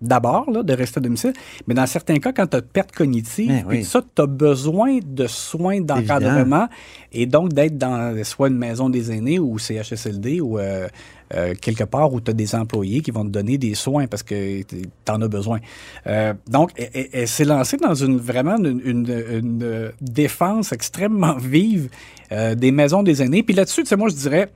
d'abord, 0.01 0.47
de 0.65 0.73
rester 0.75 0.99
à 0.99 1.01
domicile. 1.01 1.33
Mais 1.67 1.75
dans 1.75 1.87
certains 1.87 2.19
cas, 2.19 2.33
quand 2.33 2.47
tu 2.47 2.57
as 2.57 2.63
perte 2.63 2.93
cognitive, 2.93 3.65
oui. 3.69 3.85
ça, 3.85 4.01
tu 4.15 4.23
as 4.23 4.27
besoin 4.27 4.99
de 5.05 5.27
soins 5.27 5.81
d'encadrement 5.81 6.69
et 7.13 7.27
donc 7.27 7.53
d'être 7.53 7.79
dans 7.79 8.15
soit 8.25 8.49
une 8.49 8.59
maison 8.59 8.91
des 8.91 9.11
aînés 9.11 9.39
ou 9.39 9.59
CHSLD 9.59 10.41
ou 10.41 10.59
euh, 10.59 10.87
euh, 11.35 11.55
quelque 11.61 11.85
part 11.85 12.13
où 12.13 12.21
tu 12.21 12.31
as 12.31 12.35
des 12.35 12.55
employés 12.55 13.01
qui 13.03 13.11
vont 13.11 13.25
te 13.25 13.31
donner 13.31 13.59
des 13.59 13.75
soins 13.75 14.07
parce 14.07 14.23
que 14.23 14.63
tu 14.63 14.89
en 15.11 15.21
as 15.21 15.29
besoin. 15.29 15.59
Euh, 16.07 16.33
donc, 16.49 16.71
elle, 17.13 17.29
s'est 17.29 17.45
lancée 17.45 17.77
dans 17.77 17.95
une 17.95 18.19
vraiment 18.19 18.57
une, 18.57 18.81
une- 18.85 19.25
une, 19.31 19.93
défense 20.01 20.73
extrêmement 20.73 21.37
vive 21.37 21.91
euh, 22.33 22.55
des 22.55 22.71
maisons 22.73 23.03
des 23.03 23.23
aînés. 23.23 23.43
Puis 23.43 23.55
là-dessus, 23.55 23.83
tu 23.83 23.89
sais, 23.89 23.97
moi, 23.97 24.09
je 24.09 24.15
dirais, 24.15 24.51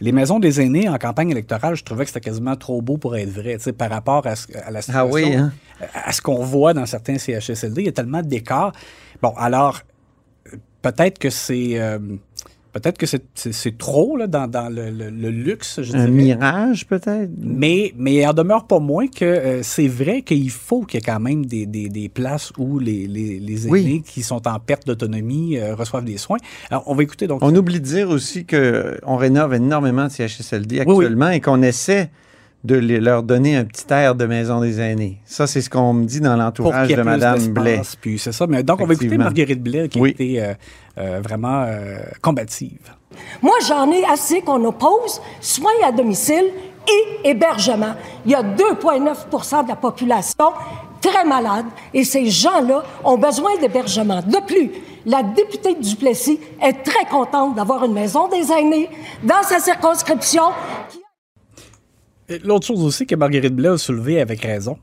les 0.00 0.12
maisons 0.12 0.38
des 0.40 0.60
aînés 0.60 0.88
en 0.88 0.98
campagne 0.98 1.30
électorale, 1.30 1.74
je 1.74 1.82
trouvais 1.84 2.04
que 2.04 2.10
c'était 2.10 2.20
quasiment 2.28 2.56
trop 2.56 2.82
beau 2.82 2.96
pour 2.98 3.16
être 3.16 3.30
vrai, 3.30 3.56
tu 3.56 3.62
sais, 3.64 3.72
par 3.72 3.88
rapport 3.90 4.26
à, 4.26 4.36
ce- 4.36 4.46
à 4.58 4.70
la 4.70 4.82
situation, 4.82 5.06
Ah 5.08 5.10
oui, 5.14 5.34
hein? 5.34 5.52
à 5.94 6.12
ce 6.12 6.20
qu'on 6.20 6.42
voit 6.44 6.74
dans 6.74 6.84
certains 6.86 7.16
CHSLD. 7.18 7.82
Il 7.82 7.86
y 7.86 7.88
a 7.88 7.92
tellement 7.92 8.22
d'écarts. 8.22 8.72
Bon, 9.22 9.32
alors, 9.36 9.80
peut-être 10.82 11.18
que 11.18 11.30
c'est... 11.30 11.80
euh, 11.80 11.98
Peut-être 12.80 12.98
que 12.98 13.06
c'est- 13.06 13.78
trop 13.78 14.16
là, 14.16 14.26
dans, 14.26 14.46
dans 14.48 14.68
le, 14.68 14.90
le- 14.90 15.10
le 15.10 15.30
luxe, 15.30 15.80
je 15.82 15.92
Un 15.94 16.06
dirais. 16.06 16.10
mirage, 16.10 16.86
peut-être? 16.86 17.30
Mais, 17.38 17.92
mais 17.96 18.14
il 18.16 18.26
en 18.26 18.32
demeure 18.34 18.66
pas 18.66 18.78
moins 18.80 19.06
que 19.06 19.24
euh, 19.24 19.62
c'est 19.62 19.88
vrai 19.88 20.22
qu'il 20.22 20.50
faut 20.50 20.82
qu'il 20.82 20.98
y 20.98 21.02
ait 21.02 21.06
quand 21.06 21.20
même 21.20 21.46
des, 21.46 21.64
des- 21.66 21.88
des 21.88 22.08
places 22.08 22.52
où 22.58 22.78
les, 22.78 23.06
les, 23.06 23.38
les 23.40 23.62
aînés 23.66 23.70
Oui. 23.70 24.02
qui 24.06 24.22
sont 24.22 24.46
en 24.46 24.58
perte 24.58 24.86
d'autonomie 24.86 25.56
euh, 25.58 25.74
reçoivent 25.74 26.04
des 26.04 26.18
soins. 26.18 26.38
Alors, 26.70 26.84
on 26.86 26.94
va 26.94 27.02
écouter 27.02 27.26
donc. 27.26 27.38
On 27.42 27.54
oublie 27.54 27.80
de 27.80 27.84
dire 27.86 28.10
aussi 28.10 28.44
qu'on 28.46 29.16
rénove 29.16 29.54
énormément 29.54 30.04
de 30.06 30.10
CHSLD 30.10 30.80
Oui, 30.80 30.84
oui. 30.86 31.04
actuellement 31.04 31.30
et 31.30 31.40
qu'on 31.40 31.62
essaie 31.62 32.10
de 32.66 32.74
les- 32.76 33.00
leur 33.00 33.22
donner 33.22 33.56
un 33.56 33.64
petit 33.64 33.84
air 33.90 34.14
de 34.14 34.26
maison 34.26 34.60
des 34.60 34.80
aînés. 34.80 35.18
Ça, 35.24 35.46
c'est 35.46 35.60
ce 35.60 35.70
qu'on 35.70 35.92
me 35.92 36.04
dit 36.04 36.20
dans 36.20 36.30
pour 36.34 36.42
l'entourage 36.42 36.88
de 36.88 37.02
Mme 37.02 37.48
Blais. 37.48 37.80
Puis 38.00 38.18
c'est 38.18 38.32
ça. 38.32 38.46
Mais 38.46 38.62
donc, 38.62 38.80
on 38.80 38.86
va 38.86 38.94
écouter. 38.94 39.16
Marguerite 39.16 39.62
Blais 39.62 39.88
qui 39.88 40.00
Oui. 40.00 40.08
a 40.10 40.12
été 40.12 40.42
euh, 40.42 40.54
euh, 40.98 41.20
vraiment 41.22 41.62
euh, 41.66 41.98
combative. 42.20 42.80
Moi, 43.40 43.54
j'en 43.66 43.90
ai 43.90 44.04
assez 44.04 44.40
qu'on 44.42 44.62
oppose 44.64 45.20
soins 45.40 45.70
à 45.86 45.92
domicile 45.92 46.44
et 46.88 47.28
hébergement. 47.30 47.94
Il 48.24 48.32
y 48.32 48.34
a 48.34 48.42
2,9% 48.42 49.62
de 49.64 49.68
la 49.68 49.76
population 49.76 50.46
très 51.00 51.24
malade 51.24 51.66
et 51.94 52.04
ces 52.04 52.26
gens-là 52.26 52.82
ont 53.04 53.16
besoin 53.18 53.50
d'hébergement. 53.60 54.20
De 54.22 54.44
plus, 54.46 54.70
la 55.04 55.22
députée 55.22 55.74
Duplessis 55.80 56.40
est 56.62 56.82
très 56.82 57.04
contente 57.10 57.54
d'avoir 57.54 57.84
une 57.84 57.92
maison 57.92 58.28
des 58.28 58.50
aînés 58.52 58.88
dans 59.22 59.42
sa 59.42 59.58
circonscription. 59.60 60.42
qui- 60.90 61.00
L'autre 62.44 62.66
chose 62.66 62.82
aussi 62.84 63.06
que 63.06 63.14
Marguerite 63.14 63.54
Blais 63.54 63.68
a 63.68 63.78
soulevé 63.78 64.20
avec 64.20 64.40
raison, 64.42 64.78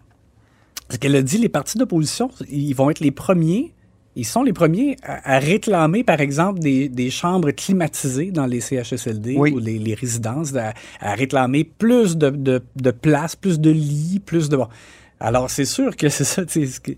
c'est 0.89 0.99
qu'elle 0.99 1.15
a 1.15 1.21
dit 1.21 1.37
les 1.37 1.49
partis 1.49 1.77
d'opposition, 1.77 2.29
ils 2.49 2.73
vont 2.73 2.89
être 2.89 2.99
les 2.99 3.11
premiers, 3.11 3.73
ils 4.15 4.25
sont 4.25 4.43
les 4.43 4.53
premiers 4.53 4.95
à, 5.03 5.35
à 5.35 5.39
réclamer, 5.39 6.03
par 6.03 6.21
exemple, 6.21 6.59
des, 6.59 6.87
des 6.87 7.09
chambres 7.09 7.51
climatisées 7.51 8.31
dans 8.31 8.45
les 8.45 8.61
CHSLD 8.61 9.35
Oui. 9.37 9.51
ou 9.51 9.59
les, 9.59 9.79
les 9.79 9.93
résidences, 9.93 10.55
à, 10.55 10.73
à 10.99 11.15
réclamer 11.15 11.63
plus 11.63 12.15
de, 12.15 12.29
de, 12.29 12.61
de 12.75 12.91
places, 12.91 13.35
plus 13.35 13.59
de 13.59 13.71
lits, 13.71 14.21
plus 14.23 14.49
de... 14.49 14.57
bon. 14.57 14.67
Alors, 15.19 15.49
c'est 15.49 15.65
sûr 15.65 15.95
que 15.95 16.09
c'est 16.09 16.25
ça, 16.25 16.45
tu 16.45 16.65
sais, 16.65 16.73
ce 16.73 16.79
que- 16.79 16.91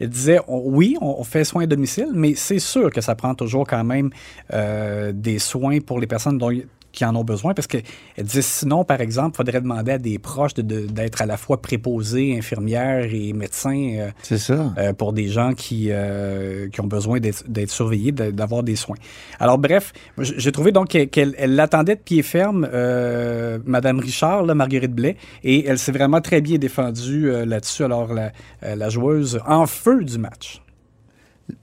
elle 0.00 0.08
disait, 0.08 0.38
on- 0.48 0.62
oui, 0.66 0.96
on, 1.00 1.16
on 1.18 1.24
fait 1.24 1.44
soins 1.44 1.64
à 1.64 1.66
domicile, 1.66 2.08
mais 2.14 2.34
c'est 2.34 2.58
sûr 2.58 2.90
que 2.90 3.00
ça 3.00 3.14
prend 3.14 3.34
toujours 3.34 3.66
quand 3.66 3.84
même 3.84 4.10
euh, 4.52 5.12
des 5.14 5.38
soins 5.38 5.78
pour 5.80 6.00
les 6.00 6.06
personnes 6.06 6.38
dont, 6.38 6.50
qui 6.92 7.04
en 7.04 7.16
ont 7.16 7.24
besoin, 7.24 7.54
parce 7.54 7.66
qu'elle 7.66 7.82
disait, 8.20 8.42
sinon, 8.42 8.84
par 8.84 9.00
exemple, 9.00 9.30
il 9.34 9.36
faudrait 9.38 9.60
demander 9.60 9.92
à 9.92 9.98
des 9.98 10.18
proches 10.18 10.54
de- 10.54 10.62
de- 10.62 10.86
d'être 10.86 11.22
à 11.22 11.26
la 11.26 11.36
fois 11.36 11.60
préposés, 11.62 12.36
infirmières 12.36 13.06
et 13.12 13.32
médecins 13.32 13.94
euh, 13.98 14.10
C'est 14.22 14.38
ça. 14.38 14.72
euh, 14.78 14.92
pour 14.92 15.12
des 15.12 15.28
gens 15.28 15.54
qui, 15.54 15.86
euh, 15.90 16.68
qui 16.68 16.80
ont 16.80 16.86
besoin 16.86 17.18
d'être 17.20 17.70
surveillés, 17.70 18.12
d'avoir 18.12 18.62
des 18.62 18.76
soins. 18.76 18.96
Alors 19.40 19.58
bref, 19.58 19.92
j'ai 20.18 20.52
trouvé 20.52 20.70
donc 20.72 20.88
qu'elle 20.88 21.34
elle 21.38 21.54
l'attendait 21.54 21.96
de 21.96 22.00
pied 22.00 22.22
ferme, 22.22 22.68
Madame 23.64 23.98
Richard, 23.98 24.42
là, 24.44 24.54
Marguerite 24.54 24.92
Blais, 24.94 25.16
et 25.44 25.66
elle 25.66 25.78
s'est 25.78 25.92
vraiment 25.92 26.20
très 26.20 26.40
bien 26.40 26.58
défendue 26.58 27.30
là-dessus. 27.46 27.84
Alors 27.84 28.12
la, 28.12 28.32
la 28.76 28.88
joueuse 28.90 29.40
en 29.46 29.66
feu 29.66 30.04
du 30.04 30.18
match. 30.18 30.60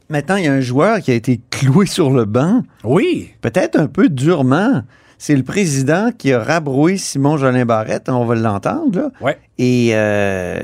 Maintenant, 0.10 0.36
il 0.38 0.46
y 0.46 0.48
a 0.48 0.54
un 0.54 0.62
joueur 0.62 1.00
qui 1.02 1.12
a 1.12 1.14
été 1.14 1.40
cloué 1.50 1.86
sur 1.86 2.10
le 2.10 2.26
banc, 2.26 2.64
Oui, 2.84 3.32
peut-être 3.42 3.80
un 3.80 3.88
peu 3.88 4.10
durement. 4.10 4.82
C'est 5.22 5.36
le 5.36 5.44
président 5.44 6.12
qui 6.18 6.32
a 6.32 6.42
rabroué 6.42 6.96
Simon 6.98 7.36
Jolin 7.36 7.66
Barrette. 7.66 8.08
On 8.08 8.24
va 8.24 8.36
l'entendre, 8.36 9.12
ouais. 9.20 9.38
Et 9.58 9.90
euh, 9.92 10.58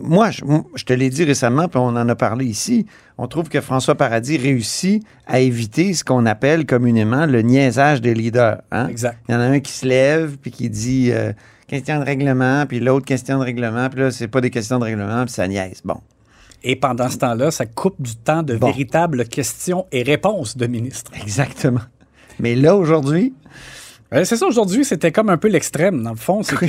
moi, 0.00 0.30
je, 0.30 0.84
te 0.84 0.92
l'ai 0.94 1.10
dit 1.10 1.22
récemment, 1.24 1.68
puis 1.68 1.78
on 1.78 1.88
en 1.88 2.08
a 2.08 2.14
parlé 2.16 2.46
ici, 2.46 2.86
on 3.18 3.28
trouve 3.28 3.50
que 3.50 3.60
François 3.60 3.94
Paradis 3.94 4.38
réussit 4.38 5.04
à 5.26 5.40
éviter 5.40 5.92
ce 5.92 6.02
qu'on 6.02 6.24
appelle 6.24 6.64
communément 6.64 7.26
le 7.26 7.42
niaisage 7.42 8.00
des 8.00 8.14
leaders. 8.14 8.62
hein. 8.72 8.88
Exact. 8.88 9.18
Il 9.28 9.32
y 9.32 9.34
en 9.36 9.40
a 9.40 9.44
un 9.44 9.60
qui 9.60 9.72
se 9.72 9.86
lève, 9.86 10.38
puis 10.40 10.50
qui 10.50 10.70
dit 10.70 11.10
euh, 11.12 11.34
question 11.66 12.00
de 12.00 12.04
règlement, 12.06 12.64
puis 12.66 12.80
l'autre 12.80 13.04
question 13.04 13.38
de 13.38 13.44
règlement, 13.44 13.90
puis 13.90 14.00
là, 14.00 14.10
c'est 14.10 14.28
pas 14.28 14.40
des 14.40 14.50
questions 14.50 14.78
de 14.78 14.84
règlement, 14.84 15.24
puis 15.26 15.34
ça 15.34 15.46
niaise. 15.46 15.82
Bon. 15.84 16.00
Et 16.62 16.76
pendant 16.76 17.10
ce 17.10 17.18
temps-là, 17.18 17.50
ça 17.50 17.66
coupe 17.66 18.00
du 18.00 18.16
temps 18.16 18.42
de 18.42 18.56
Bon. 18.56 18.68
véritables 18.68 19.28
questions 19.28 19.84
et 19.92 20.02
réponses 20.02 20.56
de 20.56 20.66
ministres. 20.66 21.10
Exactement. 21.20 21.80
Mais 22.40 22.54
là, 22.54 22.76
aujourd'hui, 22.76 23.32
Euh, 24.12 24.24
c'est 24.24 24.36
ça, 24.36 24.46
aujourd'hui, 24.46 24.84
c'était 24.84 25.10
comme 25.10 25.28
un 25.28 25.36
peu 25.38 25.48
l'extrême, 25.48 26.02
dans 26.02 26.10
le 26.10 26.16
fond. 26.16 26.42
C'est 26.42 26.56
que. 26.56 26.66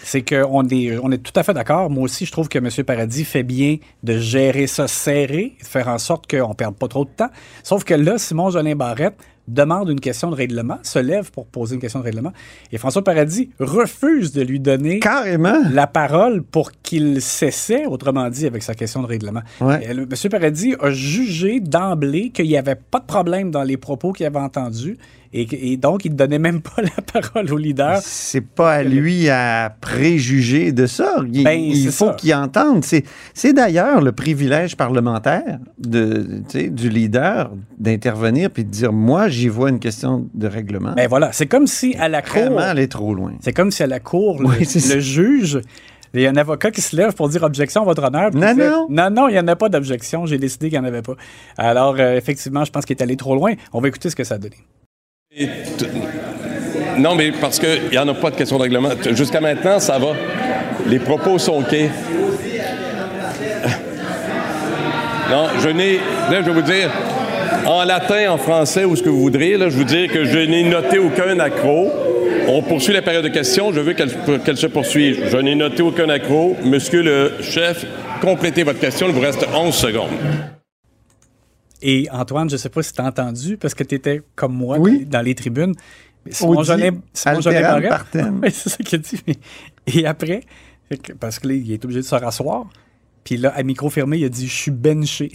C'est 0.00 0.22
qu'on 0.22 0.66
est, 0.68 0.96
on 1.02 1.10
est 1.10 1.18
tout 1.18 1.32
à 1.34 1.42
fait 1.42 1.52
d'accord. 1.52 1.90
Moi 1.90 2.04
aussi, 2.04 2.24
je 2.24 2.30
trouve 2.30 2.48
que 2.48 2.58
M. 2.58 2.68
Paradis 2.84 3.24
fait 3.24 3.42
bien 3.42 3.78
de 4.04 4.16
gérer 4.16 4.68
ça 4.68 4.86
serré, 4.86 5.56
de 5.60 5.66
faire 5.66 5.88
en 5.88 5.98
sorte 5.98 6.30
qu'on 6.30 6.50
ne 6.50 6.54
perde 6.54 6.76
pas 6.76 6.86
trop 6.86 7.04
de 7.04 7.10
temps. 7.10 7.30
Sauf 7.64 7.82
que 7.82 7.94
là, 7.94 8.16
Simon 8.16 8.50
Jolin 8.50 8.76
Barrette 8.76 9.16
demande 9.48 9.88
une 9.88 10.00
question 10.00 10.30
de 10.30 10.36
règlement, 10.36 10.78
se 10.82 10.98
lève 10.98 11.30
pour 11.30 11.46
poser 11.46 11.74
une 11.74 11.80
question 11.80 11.98
de 12.00 12.04
règlement, 12.04 12.32
et 12.70 12.78
François 12.78 13.02
Paradis 13.02 13.50
refuse 13.58 14.32
de 14.32 14.42
lui 14.42 14.60
donner 14.60 15.00
carrément, 15.00 15.56
la 15.72 15.86
parole 15.86 16.42
pour 16.42 16.72
qu'il 16.82 17.20
s'essaie, 17.22 17.86
autrement 17.86 18.28
dit, 18.30 18.46
avec 18.46 18.62
sa 18.62 18.74
question 18.74 19.02
de 19.02 19.06
règlement. 19.06 19.40
Ouais. 19.60 19.92
Le- 19.94 20.02
M. 20.02 20.30
Paradis 20.30 20.74
a 20.80 20.90
jugé 20.90 21.60
d'emblée 21.60 22.30
qu'il 22.30 22.46
n'y 22.46 22.56
avait 22.56 22.76
pas 22.76 23.00
de 23.00 23.06
problème 23.06 23.50
dans 23.50 23.62
les 23.62 23.76
propos 23.76 24.12
qu'il 24.12 24.26
avait 24.26 24.38
entendus 24.38 24.96
et, 25.32 25.76
donc 25.76 26.04
il 26.04 26.12
ne 26.12 26.16
donnait 26.16 26.38
même 26.38 26.62
pas 26.62 26.82
la 26.82 27.20
parole 27.20 27.52
au 27.52 27.56
leader. 27.56 27.98
c'est 28.02 28.40
pas 28.40 28.74
à 28.74 28.82
lui 28.82 29.28
à 29.28 29.74
préjuger 29.80 30.72
de 30.72 30.86
ça. 30.86 31.16
Il, 31.32 31.44
Ben, 31.44 31.58
il 31.60 31.90
faut 31.90 32.12
qu'il 32.12 32.34
entende. 32.34 32.84
C'est, 32.84 33.52
d'ailleurs 33.52 34.00
le 34.00 34.12
privilège 34.12 34.76
parlementaire 34.76 35.58
de, 35.78 36.42
du 36.68 36.88
leader 36.88 37.50
d'intervenir 37.78 38.50
puis 38.50 38.64
de 38.64 38.70
dire 38.70 38.92
moi, 38.92 39.28
j'y 39.28 39.48
vois 39.48 39.70
une 39.70 39.80
question 39.80 40.28
de 40.34 40.46
règlement. 40.46 40.92
Ben 40.94 41.08
voilà, 41.08 41.32
c'est 41.32 41.46
comme 41.46 41.66
si 41.66 41.94
à 41.96 42.08
la 42.08 42.22
cour, 42.22 42.42
Vraiment 42.42 42.58
aller 42.58 42.88
trop 42.88 43.14
loin. 43.14 43.32
c'est 43.40 43.52
comme 43.52 43.70
si 43.70 43.82
à 43.82 43.86
la 43.86 44.00
cour, 44.00 44.40
le, 44.40 44.48
Oui, 44.48 45.00
juge, 45.00 45.60
il 46.14 46.20
y 46.22 46.26
a 46.26 46.30
un 46.30 46.36
avocat 46.36 46.70
qui 46.70 46.80
se 46.80 46.96
lève 46.96 47.14
pour 47.14 47.28
dire 47.28 47.42
objection, 47.42 47.84
votre 47.84 48.02
honneur. 48.02 48.30
Non, 48.34 48.54
non. 48.54 48.86
non, 48.88 49.10
non, 49.10 49.28
il 49.28 49.32
n'y 49.32 49.38
en 49.38 49.48
a 49.48 49.56
pas 49.56 49.68
d'objection. 49.68 50.26
J'ai 50.26 50.38
décidé 50.38 50.70
qu'il 50.70 50.78
n'y 50.78 50.84
en 50.84 50.88
avait 50.88 51.02
pas. 51.02 51.14
Alors, 51.56 51.96
euh, 51.98 52.16
effectivement, 52.16 52.64
je 52.64 52.72
pense 52.72 52.86
qu'il 52.86 52.96
est 52.96 53.02
allé 53.02 53.16
trop 53.16 53.34
loin. 53.34 53.54
On 53.72 53.80
va 53.80 53.88
écouter 53.88 54.08
ce 54.10 54.16
que 54.16 54.24
ça 54.24 54.34
a 54.36 54.38
donné. 54.38 54.56
Non, 56.98 57.14
mais 57.14 57.32
parce 57.32 57.58
qu'il 57.58 57.90
n'y 57.90 57.98
en 57.98 58.08
a 58.08 58.14
pas 58.14 58.30
de 58.30 58.36
question 58.36 58.56
de 58.56 58.62
règlement. 58.62 58.90
Jusqu'à 59.12 59.40
maintenant, 59.40 59.78
ça 59.78 59.98
va. 59.98 60.14
Les 60.86 60.98
propos 60.98 61.38
sont 61.38 61.60
OK. 61.60 61.74
Non, 65.30 65.46
je 65.62 65.68
n'ai. 65.68 65.96
Là, 66.30 66.40
je 66.40 66.46
vais 66.46 66.52
vous 66.52 66.62
dire, 66.62 66.90
en 67.66 67.84
latin, 67.84 68.30
en 68.30 68.38
français, 68.38 68.84
ou 68.86 68.96
ce 68.96 69.02
que 69.02 69.10
vous 69.10 69.20
voudrez, 69.20 69.58
là, 69.58 69.68
je 69.68 69.76
vous 69.76 69.84
dire 69.84 70.10
que 70.10 70.24
je 70.24 70.38
n'ai 70.38 70.62
noté 70.62 70.98
aucun 70.98 71.38
accro. 71.38 71.92
On 72.48 72.62
poursuit 72.62 72.94
la 72.94 73.02
période 73.02 73.24
de 73.24 73.28
questions. 73.28 73.70
Je 73.74 73.80
veux 73.80 73.92
qu'elle 73.92 74.10
qu'elle 74.42 74.56
se 74.56 74.66
poursuive. 74.66 75.28
Je 75.30 75.36
n'ai 75.36 75.54
noté 75.54 75.82
aucun 75.82 76.08
accro. 76.08 76.56
Monsieur 76.64 77.02
le 77.02 77.34
chef, 77.42 77.84
complétez 78.22 78.62
votre 78.62 78.80
question. 78.80 79.08
Il 79.08 79.12
vous 79.12 79.20
reste 79.20 79.46
11 79.54 79.74
secondes. 79.74 80.08
Et 81.82 82.08
Antoine, 82.10 82.48
je 82.48 82.54
ne 82.54 82.58
sais 82.58 82.68
pas 82.68 82.82
si 82.82 82.92
tu 82.92 83.00
as 83.00 83.04
entendu, 83.04 83.56
parce 83.56 83.74
que 83.74 83.84
tu 83.84 83.94
étais 83.94 84.22
comme 84.34 84.54
moi 84.54 84.78
Oui. 84.78 85.04
dans 85.06 85.20
les 85.20 85.34
tribunes. 85.34 85.74
Simon 86.30 86.62
Jolin. 86.62 87.00
Oui, 88.42 88.50
c'est 88.52 88.68
ça 88.68 88.76
qu'il 88.78 88.96
a 88.96 88.98
dit. 88.98 89.22
Et 89.86 90.06
après, 90.06 90.40
parce 91.20 91.38
qu'il 91.38 91.70
est 91.72 91.84
obligé 91.84 92.00
de 92.00 92.04
se 92.06 92.14
rasseoir, 92.14 92.66
puis 93.24 93.36
là, 93.36 93.52
à 93.54 93.62
micro 93.62 93.88
fermé, 93.90 94.18
il 94.18 94.24
a 94.24 94.28
dit 94.28 94.46
«Je 94.48 94.54
suis 94.54 94.70
benché 94.70 95.30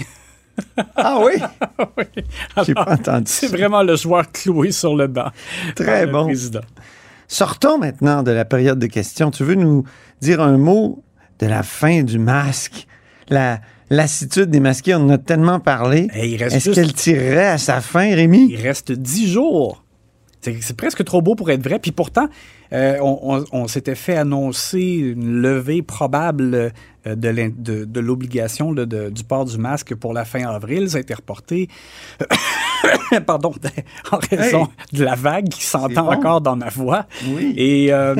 Ah 0.96 1.20
oui?». 1.24 1.34
J'ai 2.66 2.74
Alors, 2.74 2.86
pas 2.86 2.94
entendu 2.94 3.24
C'est 3.28 3.48
vraiment 3.48 3.82
le 3.84 3.96
joueur 3.96 4.32
cloué 4.32 4.72
sur 4.72 4.96
le 4.96 5.08
banc. 5.08 5.30
Très 5.76 6.06
bon. 6.08 6.26
président. 6.26 6.62
Sortons 7.28 7.80
maintenant 7.80 8.22
de 8.22 8.32
la 8.32 8.46
période 8.46 8.78
de 8.80 8.88
questions. 8.88 9.32
Tu 9.32 9.44
veux 9.44 9.56
nous 9.56 9.84
dire 10.22 10.42
un 10.42 10.58
mot 10.58 11.04
de 11.40 11.48
la 11.48 11.64
fin 11.64 12.04
du 12.04 12.20
masque? 12.20 12.86
La 13.30 13.62
lassitude 13.90 14.50
des 14.50 14.60
masqués, 14.60 14.96
on 14.96 15.04
en 15.06 15.10
a 15.10 15.18
tellement 15.18 15.60
parlé. 15.60 16.08
Est-ce 16.13 16.56
juste- 16.56 16.74
qu'elle 16.74 16.94
tirerait 16.94 17.48
à 17.48 17.58
sa 17.58 17.82
fin, 17.82 18.13
Rémi? 18.16 18.48
Il 18.52 18.62
reste 18.62 18.92
dix 18.92 19.32
jours. 19.32 19.84
C'est 20.42 20.58
c'est 20.62 20.75
presque 20.75 21.04
trop 21.06 21.22
beau 21.22 21.36
pour 21.36 21.50
être 21.52 21.63
vrai. 21.63 21.80
Puis 21.80 21.92
pourtant, 21.92 22.28
euh, 22.74 22.98
on, 23.01 23.20
on- 23.38 23.46
on 23.51 23.68
s'était 23.68 23.96
fait 23.96 24.15
annoncer 24.15 24.82
une 24.82 25.42
levée 25.42 25.82
probable 25.82 26.53
euh, 26.56 27.15
de 27.15 28.00
l'obligation 28.00 28.72
de- 28.72 28.86
de- 28.86 29.10
du 29.10 29.24
port 29.24 29.46
du 29.46 29.58
masque 29.58 29.94
pour 29.96 30.13
la 30.13 30.24
fin 30.25 30.46
avril. 30.48 30.89
Ça 30.89 30.98
a 30.98 31.01
été 31.01 31.13
reporté, 31.13 31.68
pardon, 33.25 33.53
en 34.12 34.18
raison 34.32 34.68
de 34.92 35.03
la 35.03 35.15
vague 35.15 35.50
qui 35.50 35.63
s'entend 35.63 36.06
bon. 36.06 36.12
encore 36.12 36.42
dans 36.42 36.56
ma 36.56 36.70
voix. 36.70 37.06
Oui. 37.27 37.53
Et, 37.58 37.94
euh, 37.94 38.15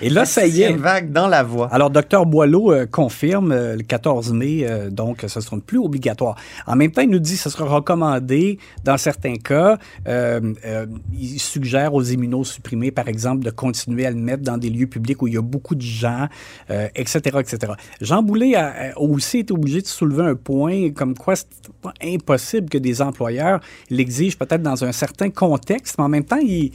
et 0.00 0.08
là, 0.10 0.24
ça 0.26 0.42
y 0.46 0.48
est. 0.48 0.50
Sixième 0.52 0.78
vague 0.78 1.12
dans 1.12 1.28
la 1.28 1.42
voie. 1.42 1.68
Alors, 1.72 1.90
Dr 1.90 2.24
Boileau 2.26 2.72
euh, 2.72 2.86
confirme 2.86 3.52
euh, 3.52 3.76
le 3.76 3.82
14 3.82 4.32
mai, 4.32 4.66
donc 4.90 5.24
ce 5.26 5.40
sera 5.40 5.56
plus 5.58 5.78
obligatoire. 5.78 6.36
En 6.66 6.76
même 6.76 6.90
temps, 6.90 7.02
il 7.02 7.10
nous 7.10 7.18
dit 7.18 7.34
que 7.34 7.40
ce 7.40 7.50
sera 7.50 7.64
recommandé 7.66 8.58
dans 8.84 8.96
certains 8.96 9.36
cas. 9.36 9.76
Il 10.06 11.38
suggère 11.38 11.94
aux 11.94 12.02
immunosupprimés, 12.02 12.90
par 12.90 13.08
exemple, 13.08 13.44
de 13.44 13.50
continuer 13.92 14.06
à 14.06 14.10
le 14.10 14.16
mettre 14.16 14.42
dans 14.42 14.58
des 14.58 14.70
lieux 14.70 14.86
publics 14.86 15.20
où 15.22 15.28
il 15.28 15.34
y 15.34 15.38
a 15.38 15.42
beaucoup 15.42 15.74
de 15.74 15.82
gens, 15.82 16.28
euh, 16.70 16.88
etc., 16.94 17.38
etc. 17.38 17.72
Jean 18.00 18.22
Boulet 18.22 18.54
a, 18.54 18.92
a 18.92 18.98
aussi 18.98 19.38
été 19.38 19.52
obligé 19.52 19.82
de 19.82 19.86
soulever 19.86 20.24
un 20.24 20.34
point 20.34 20.90
comme 20.90 21.14
quoi 21.16 21.36
c'est 21.36 21.46
pas 21.80 21.92
impossible 22.02 22.68
que 22.68 22.78
des 22.78 23.02
employeurs 23.02 23.60
l'exigent 23.90 24.36
peut-être 24.38 24.62
dans 24.62 24.84
un 24.84 24.92
certain 24.92 25.30
contexte, 25.30 25.96
mais 25.98 26.04
en 26.04 26.08
même 26.08 26.24
temps, 26.24 26.40
il 26.42 26.72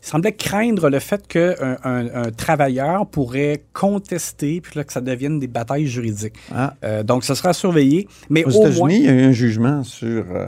semblait 0.00 0.32
craindre 0.32 0.90
le 0.90 0.98
fait 0.98 1.26
qu'un 1.26 1.54
un, 1.82 2.24
un 2.24 2.30
travailleur 2.30 3.06
pourrait 3.06 3.64
contester, 3.72 4.60
puis 4.60 4.72
là, 4.76 4.84
que 4.84 4.92
ça 4.92 5.00
devienne 5.00 5.38
des 5.38 5.46
batailles 5.46 5.86
juridiques. 5.86 6.34
Ah. 6.54 6.74
Euh, 6.84 7.02
donc, 7.02 7.24
ce 7.24 7.34
sera 7.34 7.52
surveillé. 7.54 8.06
Mais 8.28 8.44
Aux 8.44 8.50
au 8.50 8.60
États-Unis, 8.60 8.78
moins, 8.78 8.92
il 8.92 9.04
y 9.04 9.08
a 9.08 9.12
eu 9.12 9.22
un 9.22 9.32
jugement 9.32 9.82
sur 9.82 10.24
euh, 10.30 10.46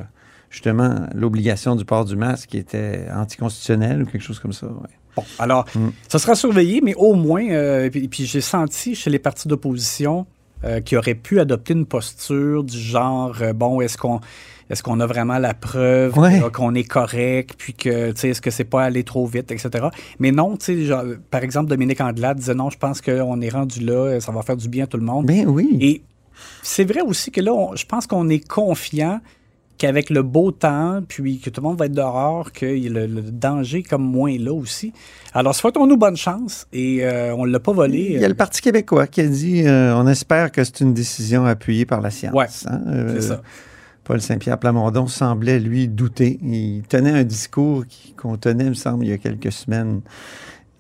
justement 0.51 1.07
l'obligation 1.15 1.75
du 1.75 1.87
port 1.87 2.05
du 2.05 2.17
masque 2.17 2.51
qui 2.51 2.59
était 2.59 3.07
anticonstitutionnel 3.15 4.03
ou 4.03 4.07
quelque 4.07 4.23
chose 4.23 4.39
comme 4.39 4.53
ça. 4.53 4.67
ouais. 4.67 4.91
Bon, 5.17 5.25
alors, 5.39 5.65
Mm. 5.75 5.89
ça 6.09 6.19
sera 6.19 6.35
surveillé, 6.35 6.81
mais 6.83 6.95
au 6.95 7.15
moins, 7.15 7.49
euh, 7.51 7.89
puis, 7.91 8.07
puis 8.09 8.27
j'ai 8.27 8.41
senti 8.43 8.95
chez 8.95 9.11
les 9.11 9.19
partis 9.19 9.49
d'opposition 9.49 10.27
euh, 10.65 10.81
qui 10.81 10.97
auraient 10.97 11.15
pu 11.15 11.41
adopter 11.41 11.73
une 11.75 11.87
posture 11.87 12.65
du 12.65 12.79
genre, 12.79 13.35
euh, 13.41 13.53
bon, 13.53 13.81
est-ce 13.81 13.97
qu'on 13.99 14.21
est-ce 14.69 14.83
qu'on 14.83 14.99
a 14.99 15.07
vraiment 15.07 15.39
la 15.39 15.55
preuve 15.55 16.19
Ouais. 16.19 16.43
qu'on 16.53 16.75
est 16.75 16.83
correct, 16.83 17.55
puis 17.57 17.73
que, 17.73 18.11
tu 18.11 18.21
sais, 18.21 18.29
est-ce 18.31 18.41
que 18.41 18.51
c'est 18.51 18.65
pas 18.65 18.83
aller 18.83 19.05
trop 19.05 19.25
vite, 19.25 19.53
etc. 19.53 19.87
Mais 20.19 20.33
non, 20.33 20.57
tu 20.57 20.87
sais, 20.89 20.95
par 21.31 21.45
exemple, 21.45 21.69
Dominique 21.71 22.01
Andelade 22.01 22.39
disait 22.39 22.55
non, 22.55 22.69
je 22.69 22.77
pense 22.77 23.01
qu'on 23.01 23.41
est 23.41 23.49
rendu 23.49 23.79
là, 23.81 24.19
ça 24.19 24.33
va 24.33 24.43
faire 24.43 24.57
du 24.57 24.69
bien 24.69 24.83
à 24.85 24.87
tout 24.89 24.97
le 24.97 25.05
monde. 25.05 25.27
Ben 25.27 25.47
oui. 25.47 25.79
Et 25.81 26.03
c'est 26.63 26.85
vrai 26.85 27.01
aussi 27.01 27.31
que 27.31 27.41
là, 27.41 27.53
on- 27.55 27.77
je 27.77 27.87
pense 27.87 28.09
qu'on 28.09 28.29
est 28.29 28.45
confiant 28.47 29.21
qu'avec 29.79 30.11
le 30.11 30.23
beau 30.23 30.53
temps, 30.53 31.01
puis 31.07 31.39
que 31.39 31.51
tout 31.51 31.61
le 31.61 31.69
monde 31.69 31.79
va 31.79 31.87
être 31.87 31.93
dehors, 31.93 32.53
que 32.53 32.67
le, 32.67 33.07
le 33.07 33.23
danger 33.23 33.83
comme 33.83 34.03
moins 34.05 34.37
là 34.39 34.53
aussi. 34.53 34.93
Alors, 35.35 35.55
souhaitons-nous 35.55 35.97
bonne 35.97 36.17
chance 36.17 36.67
et 36.73 37.05
euh, 37.05 37.35
on 37.37 37.47
ne 37.47 37.53
l'a 37.53 37.61
pas 37.61 37.73
volé. 37.73 38.13
Il 38.15 38.21
y 38.21 38.25
a 38.25 38.29
le 38.29 38.35
Parti 38.35 38.61
québécois 38.63 39.07
qui 39.07 39.21
a 39.21 39.27
dit 39.27 39.63
euh, 39.67 39.95
on 39.97 40.07
espère 40.07 40.51
que 40.51 40.65
c'est 40.65 40.81
une 40.81 40.95
décision 40.95 41.45
appuyée 41.45 41.85
par 41.87 42.01
la 42.01 42.11
science. 42.11 42.35
Ouais, 42.35 42.47
hein. 42.67 42.81
Euh, 42.89 43.15
c'est 43.21 43.29
ça. 43.29 43.43
Paul 44.05 44.21
Saint-Pierre 44.21 44.59
Plamondon 44.59 45.09
semblait, 45.09 45.59
lui, 45.59 45.89
douter. 45.89 46.39
Il 46.43 46.83
tenait 46.89 47.11
un 47.11 47.25
discours 47.25 47.85
qui- 47.89 48.13
qu'on 48.13 48.37
tenait, 48.37 48.65
il 48.65 48.71
me 48.71 48.75
semble, 48.75 49.05
il 49.05 49.11
y 49.11 49.13
a 49.13 49.19
quelques 49.19 49.51
semaines. 49.51 50.01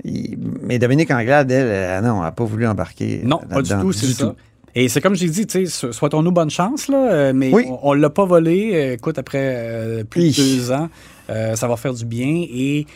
Il- 0.04 0.38
mais 0.62 0.78
Dominique 0.78 1.10
Anglade, 1.10 1.50
elle, 1.50 1.66
euh, 1.66 2.00
non, 2.02 2.16
elle 2.18 2.22
n'a 2.22 2.32
pas 2.32 2.44
voulu 2.44 2.66
embarquer. 2.66 3.22
Non, 3.24 3.38
pas 3.38 3.62
du 3.62 3.70
tout, 3.80 3.92
c'est 3.92 4.06
ça. 4.06 4.34
Et 4.78 4.88
c'est 4.90 5.00
comme 5.00 5.14
j'ai 5.16 5.28
dit, 5.30 5.46
tu 5.46 5.64
sais, 5.64 5.66
so- 5.66 5.90
souhaitons-nous 5.90 6.32
bonne 6.32 6.50
chance, 6.50 6.88
là, 6.88 7.10
euh, 7.10 7.32
mais 7.34 7.50
Oui. 7.52 7.64
on 7.82 7.94
ne 7.94 8.00
l'a 8.00 8.10
pas 8.10 8.26
volé. 8.26 8.72
Euh, 8.74 8.92
Écoute, 8.92 9.18
après 9.18 9.40
euh, 9.42 10.04
plus 10.04 10.36
de 10.36 10.42
deux 10.42 10.70
ans, 10.70 10.88
ça 11.28 11.66
va 11.66 11.76
faire 11.76 11.94
du 11.94 12.04
bien. 12.04 12.44
Et 12.48 12.86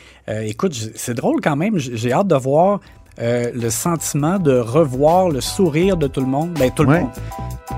écoute, 0.44 0.75
c'est 0.94 1.14
drôle 1.14 1.40
quand 1.42 1.56
même. 1.56 1.78
J'ai 1.78 2.12
hâte 2.12 2.28
de 2.28 2.37
voir 2.37 2.80
euh, 3.19 3.50
le 3.55 3.71
sentiment 3.71 4.38
de 4.38 4.59
revoir 4.59 5.29
le 5.29 5.40
sourire 5.40 5.97
de 5.97 6.07
tout 6.07 6.21
le 6.21 6.26
monde. 6.26 6.50
Ben, 6.59 6.71
tout 6.71 6.83
le 6.85 6.88
Ouais. 6.90 7.00
monde. 7.00 7.11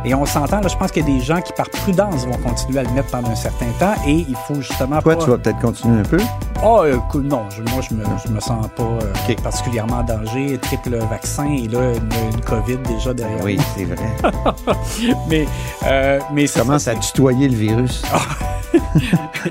Et 0.05 0.15
on 0.15 0.27
s'entend, 0.27 0.61
là, 0.61 0.67
je 0.69 0.77
pense 0.77 0.91
qu'il 0.91 1.07
y 1.09 1.13
a 1.13 1.19
des 1.19 1.25
gens 1.25 1.41
qui, 1.41 1.53
par 1.53 1.69
prudence, 1.71 2.27
vont 2.27 2.37
continuer 2.39 2.81
à 2.81 2.83
le 2.83 2.91
mettre 2.91 3.09
pendant 3.11 3.31
un 3.31 3.35
certain 3.37 3.67
temps. 3.79 3.95
Et 4.07 4.25
il 4.29 4.37
faut 4.49 4.55
justement 4.57 5.01
Toi, 5.01 5.17
pas... 5.17 5.25
tu 5.25 5.31
vas 5.31 5.39
peut-être 5.39 5.61
continuer 5.61 6.01
un 6.01 6.05
peu? 6.05 6.19
Ah, 6.61 6.81
euh, 6.81 6.97
cool, 7.11 7.23
non, 7.23 7.43
je- 7.51 7.63
moi, 7.73 7.83
je 7.89 7.95
me, 7.95 8.03
je 8.25 8.33
me 8.33 8.41
sens 8.41 8.67
pas 8.75 8.83
euh, 8.83 9.35
particulièrement 9.43 9.99
en 9.99 10.03
danger. 10.03 10.59
Triple 10.59 10.97
vaccin 10.97 11.45
et 11.45 11.69
là, 11.69 11.93
une, 11.93 12.35
une 12.35 12.41
COVID 12.41 12.79
déjà 12.89 13.15
derrière 13.15 13.45
Oui, 13.45 13.59
c'est 13.77 13.85
vrai. 13.85 13.97
mais, 15.29 15.47
euh, 15.87 16.19
mais 16.33 16.47
c'est 16.49 16.61
Commence 16.61 16.89
à 16.89 16.95
tutoyer 16.97 17.49
le 17.49 17.57
virus. 17.57 18.03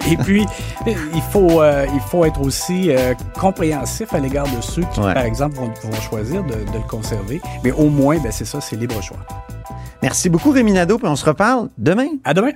Et 0.10 0.18
puis, 0.18 0.46
il 0.88 1.22
faut, 1.32 1.62
euh, 1.62 1.86
il 1.94 2.00
faut 2.00 2.26
être 2.26 2.42
aussi 2.42 2.90
euh, 2.92 3.14
compréhensif 3.40 4.14
à 4.14 4.20
l'égard 4.20 4.46
de 4.46 4.62
ceux 4.62 4.84
qui, 4.94 5.00
Ouais. 5.00 5.14
par 5.14 5.24
exemple, 5.24 5.56
vont, 5.58 5.71
vont 5.84 6.02
choisir 6.02 6.44
de, 6.44 6.54
de 6.54 6.78
le 6.78 6.88
conserver. 6.90 7.42
Mais 7.64 7.72
au 7.72 7.90
moins, 7.90 8.18
ben, 8.20 8.32
c'est 8.32 8.46
ça, 8.46 8.62
c'est 8.62 8.76
libre 8.76 9.02
choix. 9.02 9.18
Merci 10.02 10.30
beaucoup, 10.30 10.52
Rémi 10.52 10.72
Nadeau, 10.74 10.98
puis 10.98 11.08
on 11.08 11.16
se 11.16 11.26
reparle 11.26 11.70
demain. 11.78 12.08
À 12.24 12.34
demain. 12.34 12.52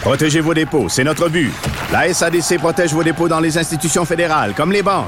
Protégez 0.00 0.40
vos 0.40 0.54
dépôts, 0.54 0.88
c'est 0.88 1.04
notre 1.04 1.28
but. 1.28 1.52
La 1.92 2.12
SADC 2.12 2.58
protège 2.58 2.94
vos 2.94 3.02
dépôts 3.02 3.28
dans 3.28 3.40
les 3.40 3.58
institutions 3.58 4.04
fédérales, 4.04 4.54
comme 4.54 4.72
les 4.72 4.82
banques. 4.82 5.06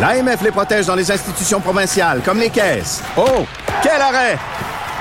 L'AMF 0.00 0.42
les 0.42 0.50
protège 0.50 0.86
dans 0.86 0.94
les 0.94 1.10
institutions 1.10 1.60
provinciales, 1.60 2.22
comme 2.24 2.38
les 2.38 2.48
caisses. 2.50 3.02
Oh, 3.16 3.44
quel 3.82 4.00
arrêt! 4.00 4.38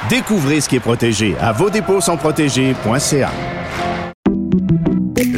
Découvrez 0.10 0.62
ce 0.62 0.69
qui 0.69 0.75
est 0.75 0.82
protégé 0.82 1.36
à 1.39 1.51
vos 1.51 1.69
dépôts 1.69 2.01
sont 2.01 2.17
protégés.ca. 2.17 3.32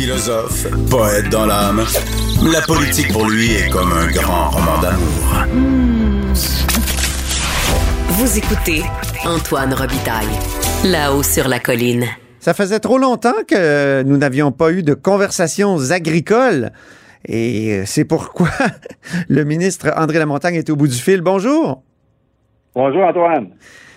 philosophe, 0.00 0.66
poète 0.88 1.28
dans 1.28 1.44
l'âme, 1.44 1.82
la 2.50 2.62
politique 2.62 3.12
pour 3.12 3.28
lui 3.28 3.52
est 3.52 3.68
comme 3.68 3.92
un 3.92 4.10
grand 4.10 4.48
roman 4.48 4.80
d'amour. 4.80 5.44
Vous 8.08 8.38
écoutez 8.38 8.80
Antoine 9.26 9.74
Robitaille, 9.74 10.24
là-haut 10.86 11.22
sur 11.22 11.48
la 11.48 11.58
colline. 11.58 12.06
Ça 12.38 12.54
faisait 12.54 12.80
trop 12.80 12.96
longtemps 12.96 13.44
que 13.46 14.02
nous 14.02 14.16
n'avions 14.16 14.52
pas 14.52 14.72
eu 14.72 14.82
de 14.82 14.94
conversations 14.94 15.90
agricoles. 15.90 16.70
Et 17.28 17.82
c'est 17.84 18.06
pourquoi 18.06 18.48
le 19.28 19.44
ministre 19.44 19.92
André 19.98 20.18
Lamontagne 20.18 20.54
est 20.54 20.70
au 20.70 20.76
bout 20.76 20.88
du 20.88 20.96
fil. 20.96 21.20
Bonjour. 21.20 21.82
Bonjour 22.74 23.04
Antoine. 23.04 23.50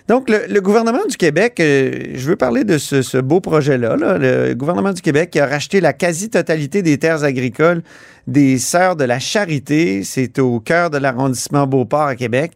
Donc, 0.09 0.29
le, 0.29 0.59
gouvernement 0.59 1.05
du 1.09 1.15
Québec, 1.15 1.59
euh, 1.61 2.11
je 2.13 2.29
veux 2.29 2.35
parler 2.35 2.65
de 2.65 2.77
ce, 2.77 3.21
beau 3.21 3.39
projet-là. 3.39 3.95
là. 3.95 4.17
Le 4.17 4.53
gouvernement 4.53 4.91
du 4.91 5.01
Québec 5.01 5.29
qui 5.29 5.39
a 5.39 5.45
racheté 5.45 5.79
la 5.79 5.93
quasi-totalité 5.93 6.81
des 6.81 6.97
terres 6.97 7.23
agricoles 7.23 7.83
des 8.27 8.57
Sœurs 8.57 8.97
de 8.97 9.05
la 9.05 9.19
Charité. 9.19 10.03
C'est 10.03 10.39
au 10.39 10.59
cœur 10.59 10.89
de 10.89 10.97
l'arrondissement 10.97 11.67
Beauport 11.67 12.07
à 12.07 12.15
Québec. 12.15 12.51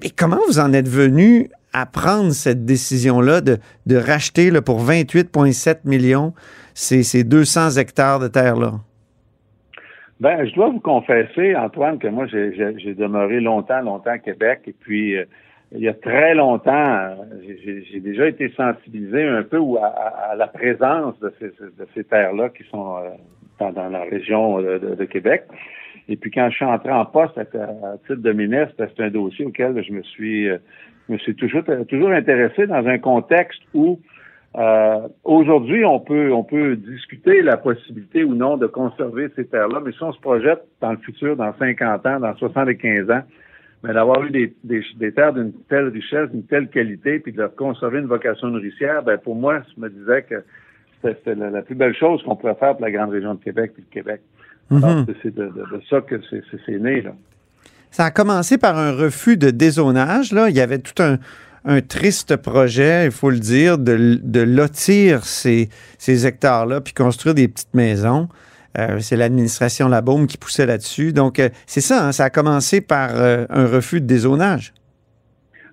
Mais 0.00 0.10
comment 0.10 0.38
vous 0.46 0.60
en 0.60 0.72
êtes 0.72 0.88
venu 0.88 1.48
à 1.72 1.86
prendre 1.86 2.30
cette 2.30 2.64
décision-là 2.64 3.40
de, 3.40 3.58
racheter 3.96 4.52
pour 4.60 4.80
28,7 4.80 5.78
millions 5.84 6.34
ces, 6.74 7.02
ces 7.02 7.24
200 7.24 7.78
hectares 7.78 8.20
de 8.20 8.28
terre-là? 8.28 8.74
Ben, 10.20 10.46
je 10.46 10.54
dois 10.54 10.70
vous 10.70 10.80
confesser, 10.80 11.54
Antoine, 11.56 11.98
que 11.98 12.08
moi, 12.08 12.26
j'ai 12.26 12.94
demeuré 12.94 13.40
longtemps, 13.40 13.80
longtemps 13.82 14.12
à 14.12 14.18
Québec, 14.18 14.60
et 14.66 14.72
puis 14.72 15.16
euh, 15.16 15.24
il 15.72 15.80
y 15.80 15.88
a 15.88 15.94
très 15.94 16.34
longtemps, 16.34 16.72
euh, 16.72 17.14
j'ai- 17.64 18.00
déjà 18.00 18.28
été 18.28 18.48
sensibilisé 18.56 19.24
un 19.24 19.42
peu 19.42 19.58
à, 19.80 19.86
à- 19.86 20.30
à 20.32 20.36
la 20.36 20.46
présence 20.46 21.18
de 21.20 21.32
ces, 21.38 21.46
de 21.46 21.86
ces 21.94 22.04
terres-là 22.04 22.50
qui 22.50 22.64
sont 22.70 22.96
euh, 22.98 23.10
dans, 23.58 23.72
dans 23.72 23.88
la 23.88 24.04
région 24.04 24.60
de, 24.60 24.78
de- 24.78 24.94
Québec. 25.04 25.44
Et 26.08 26.16
puis 26.16 26.30
quand 26.30 26.48
je 26.50 26.56
suis 26.56 26.64
entré 26.64 26.92
en 26.92 27.04
poste 27.04 27.36
à, 27.38 27.40
à 27.42 27.96
titre 28.06 28.22
de 28.22 28.32
ministre, 28.32 28.74
c'est 28.78 29.02
un 29.02 29.10
dossier 29.10 29.44
auquel 29.44 29.82
je 29.82 29.92
me 29.92 30.02
suis, 30.02 30.48
euh, 30.48 30.58
je 31.08 31.14
me 31.14 31.18
suis 31.18 31.34
toujours, 31.34 31.62
toujours 31.88 32.10
intéressé 32.10 32.66
dans 32.68 32.86
un 32.86 32.98
contexte 32.98 33.60
où 33.74 33.98
euh, 34.56 35.00
aujourd'hui, 35.24 35.84
on 35.84 36.00
peut, 36.00 36.32
on 36.32 36.44
peut 36.44 36.76
discuter 36.76 37.42
la 37.42 37.56
possibilité 37.58 38.24
ou 38.24 38.34
non 38.34 38.56
de 38.56 38.66
conserver 38.66 39.28
ces 39.36 39.46
terres-là, 39.46 39.80
mais 39.84 39.92
si 39.92 40.02
on 40.02 40.12
se 40.12 40.20
projette 40.20 40.62
dans 40.80 40.92
le 40.92 40.98
futur, 40.98 41.36
dans 41.36 41.52
50 41.58 42.06
ans, 42.06 42.20
dans 42.20 42.34
75 42.36 43.10
ans, 43.10 43.22
mais 43.86 43.94
d'avoir 43.94 44.22
eu 44.24 44.30
des, 44.30 44.54
des, 44.64 44.82
des 44.98 45.12
terres 45.12 45.32
d'une 45.32 45.52
telle 45.68 45.88
richesse, 45.88 46.28
d'une 46.30 46.42
telle 46.44 46.68
qualité, 46.68 47.20
puis 47.20 47.32
de 47.32 47.38
leur 47.38 47.54
conserver 47.54 48.00
une 48.00 48.06
vocation 48.06 48.48
nourricière, 48.48 49.02
ben 49.02 49.16
pour 49.18 49.36
moi, 49.36 49.62
je 49.76 49.80
me 49.80 49.88
disais 49.88 50.22
que 50.28 50.44
c'était 51.02 51.34
la, 51.36 51.50
la 51.50 51.62
plus 51.62 51.74
belle 51.76 51.94
chose 51.94 52.22
qu'on 52.24 52.34
pouvait 52.36 52.54
faire 52.54 52.72
pour 52.76 52.84
la 52.84 52.90
grande 52.90 53.10
région 53.10 53.34
de 53.34 53.42
Québec 53.42 53.72
et 53.78 53.80
le 53.82 53.86
Québec. 53.92 54.20
Mhm. 54.70 54.84
Alors, 54.84 55.04
c'est- 55.22 55.30
de, 55.34 55.44
de- 55.44 55.48
de 55.48 55.80
ça 55.88 56.00
que 56.00 56.16
c'est 56.66 56.78
né, 56.78 57.02
là. 57.02 57.12
Ça 57.92 58.06
a 58.06 58.10
commencé 58.10 58.58
par 58.58 58.76
un 58.76 58.92
refus 58.92 59.36
de 59.36 59.50
dézonage. 59.50 60.32
Là. 60.32 60.50
Il 60.50 60.56
y 60.56 60.60
avait 60.60 60.80
tout 60.80 61.00
un, 61.02 61.18
un 61.64 61.80
triste 61.80 62.36
projet, 62.36 63.06
il 63.06 63.10
faut 63.12 63.30
le 63.30 63.38
dire, 63.38 63.78
de, 63.78 64.18
de 64.22 64.40
lotir 64.40 65.24
ces, 65.24 65.68
ces 65.96 66.26
hectares-là 66.26 66.80
puis 66.80 66.92
construire 66.92 67.34
des 67.34 67.46
petites 67.48 67.72
maisons. 67.74 68.28
Euh, 68.78 68.98
c'est 69.00 69.16
l'administration 69.16 69.88
Labaume 69.88 70.26
qui 70.26 70.36
poussait 70.38 70.66
là-dessus. 70.66 71.12
Donc, 71.12 71.38
euh, 71.38 71.48
c'est 71.66 71.80
ça, 71.80 72.06
hein, 72.06 72.12
ça 72.12 72.24
a 72.24 72.30
commencé 72.30 72.80
par 72.80 73.10
euh, 73.14 73.44
un 73.48 73.66
refus 73.66 74.00
de 74.00 74.06
dézonage. 74.06 74.72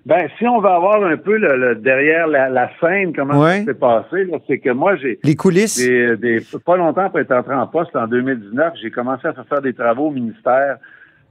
Ben, 0.06 0.28
si 0.38 0.46
on 0.46 0.60
va 0.60 0.74
avoir 0.74 1.02
un 1.02 1.16
peu 1.16 1.36
le, 1.38 1.56
le- 1.56 1.74
derrière 1.76 2.26
la, 2.26 2.50
la 2.50 2.70
scène, 2.78 3.14
comment 3.14 3.40
Ouais. 3.40 3.60
ça 3.60 3.64
s'est 3.64 3.74
passé, 3.74 4.26
c'est 4.46 4.58
que 4.58 4.68
moi, 4.70 4.96
j'ai. 4.96 5.18
Les 5.24 5.34
coulisses. 5.34 5.78
Des, 5.78 6.16
des- 6.18 6.42
pas 6.64 6.76
longtemps 6.76 7.06
après 7.06 7.22
être 7.22 7.32
entré 7.32 7.54
en 7.54 7.66
poste 7.66 7.96
en 7.96 8.06
2019, 8.06 8.74
j'ai 8.82 8.90
commencé 8.90 9.26
à 9.26 9.32
faire 9.44 9.62
des 9.62 9.72
travaux 9.72 10.08
au 10.08 10.10
ministère 10.10 10.76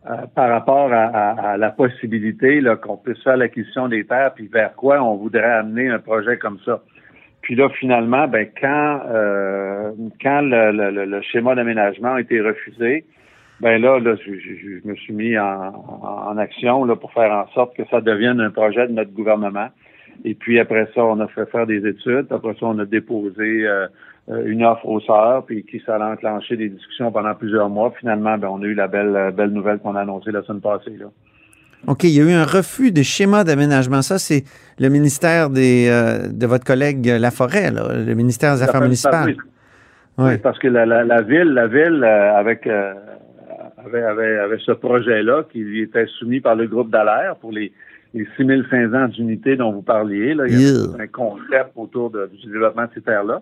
euh, 0.10 0.14
par 0.36 0.50
rapport 0.50 0.92
à, 0.92 1.04
à- 1.06 1.52
à 1.52 1.58
la 1.58 1.70
possibilité 1.70 2.62
qu'on 2.82 2.98
puisse 2.98 3.22
faire 3.24 3.38
l'acquisition 3.38 3.88
des 3.88 4.06
terres, 4.06 4.34
puis 4.34 4.48
vers 4.52 4.74
quoi 4.74 5.02
on 5.04 5.18
voudrait 5.18 5.44
amener 5.54 5.90
un 5.90 6.00
projet 6.00 6.38
comme 6.38 6.58
ça. 6.66 6.82
Puis 7.44 7.56
là, 7.56 7.70
finalement, 7.70 8.28
ben 8.28 8.48
quand 8.60 9.02
euh, 9.12 9.92
quand 10.22 10.42
le, 10.42 10.72
le- 10.72 11.06
le- 11.06 11.22
schéma 11.22 11.56
d'aménagement 11.56 12.14
a 12.16 12.22
été 12.22 12.40
refusé, 12.42 13.06
ben 13.60 13.82
là, 13.82 14.00
là 14.00 14.16
je, 14.16 14.34
je- 14.34 14.80
je 14.82 14.88
me 14.88 14.96
suis 14.96 15.14
mis 15.14 15.38
en, 15.38 15.74
en- 16.02 16.38
action 16.38 16.86
là, 16.86 16.96
pour 16.96 17.12
faire 17.14 17.32
en 17.32 17.48
sorte 17.54 17.76
que 17.76 17.84
ça 17.92 18.02
devienne 18.02 18.40
un 18.40 18.50
projet 18.50 18.88
de 18.88 18.94
notre 18.94 19.12
gouvernement. 19.12 19.68
Et 20.26 20.36
puis 20.36 20.60
après 20.60 20.88
ça, 20.96 21.04
on 21.04 21.20
a 21.20 21.28
fait 21.28 21.50
faire 21.52 21.68
des 21.68 21.86
études. 21.86 22.28
Après 22.32 22.54
ça, 22.54 22.66
on 22.66 22.80
a 22.80 22.86
déposé 22.86 23.68
euh, 23.68 23.88
euh, 24.30 24.46
une 24.46 24.64
offre 24.64 24.88
aux 24.88 25.02
sœurs, 25.02 25.46
puis 25.46 25.64
qui 25.66 25.82
ça 25.86 25.98
a 25.98 26.14
enclenché 26.14 26.56
des 26.56 26.70
discussions 26.70 27.12
pendant 27.12 27.36
plusieurs 27.36 27.70
mois. 27.70 27.92
Finalement, 28.00 28.38
ben, 28.38 28.48
on 28.48 28.62
a 28.62 28.66
eu 28.66 28.74
la 28.74 28.88
belle 28.88 29.34
belle 29.36 29.50
nouvelle 29.52 29.80
qu'on 29.80 29.96
a 29.96 30.02
annoncée 30.02 30.32
la 30.32 30.44
semaine 30.44 30.62
passée. 30.62 30.96
Là. 30.98 31.08
OK, 31.88 32.04
il 32.06 32.12
y 32.12 32.22
a 32.22 32.24
eu 32.24 32.32
un 32.32 32.46
refus 32.46 32.92
de 32.92 33.02
schéma 33.02 33.44
d'aménagement. 33.44 34.02
Ça, 34.02 34.18
c'est 34.18 34.44
le 34.80 34.90
ministère 34.90 35.50
des, 35.50 35.88
euh, 35.90 36.28
de 36.30 36.46
votre 36.46 36.64
collègue 36.64 37.06
Laforêt, 37.06 37.72
là, 37.72 37.94
le 37.94 38.14
ministère 38.14 38.56
des 38.56 38.64
Affaires 38.64 38.82
municipales. 38.82 39.36
Oui. 39.38 39.38
Oui, 40.18 40.38
parce 40.38 40.60
que 40.60 40.68
la, 40.68 40.86
la, 40.86 41.04
la 41.04 41.22
ville, 41.24 41.54
la 41.54 41.66
ville 41.66 42.04
euh, 42.04 42.36
avec 42.36 42.68
euh, 42.68 42.94
avait, 43.84 44.04
avait, 44.04 44.38
avait 44.38 44.60
ce 44.64 44.72
projet-là 44.72 45.44
qui 45.52 45.80
était 45.82 46.06
soumis 46.20 46.40
par 46.40 46.56
le 46.56 46.68
groupe 46.68 46.92
d'Alaire 46.92 47.36
pour 47.38 47.52
les, 47.52 47.74
les 48.14 48.28
6500 48.38 49.08
d'unités 49.10 49.56
dont 49.56 49.72
vous 49.72 49.82
parliez. 49.82 50.34
Là. 50.34 50.46
Il 50.48 50.54
y 50.62 50.66
a 50.66 51.04
un 51.04 51.08
concept 51.08 51.72
autour 51.76 52.10
de- 52.12 52.30
du 52.34 52.46
développement 52.48 52.84
de 52.84 52.90
ces 52.94 53.02
terres-là. 53.02 53.42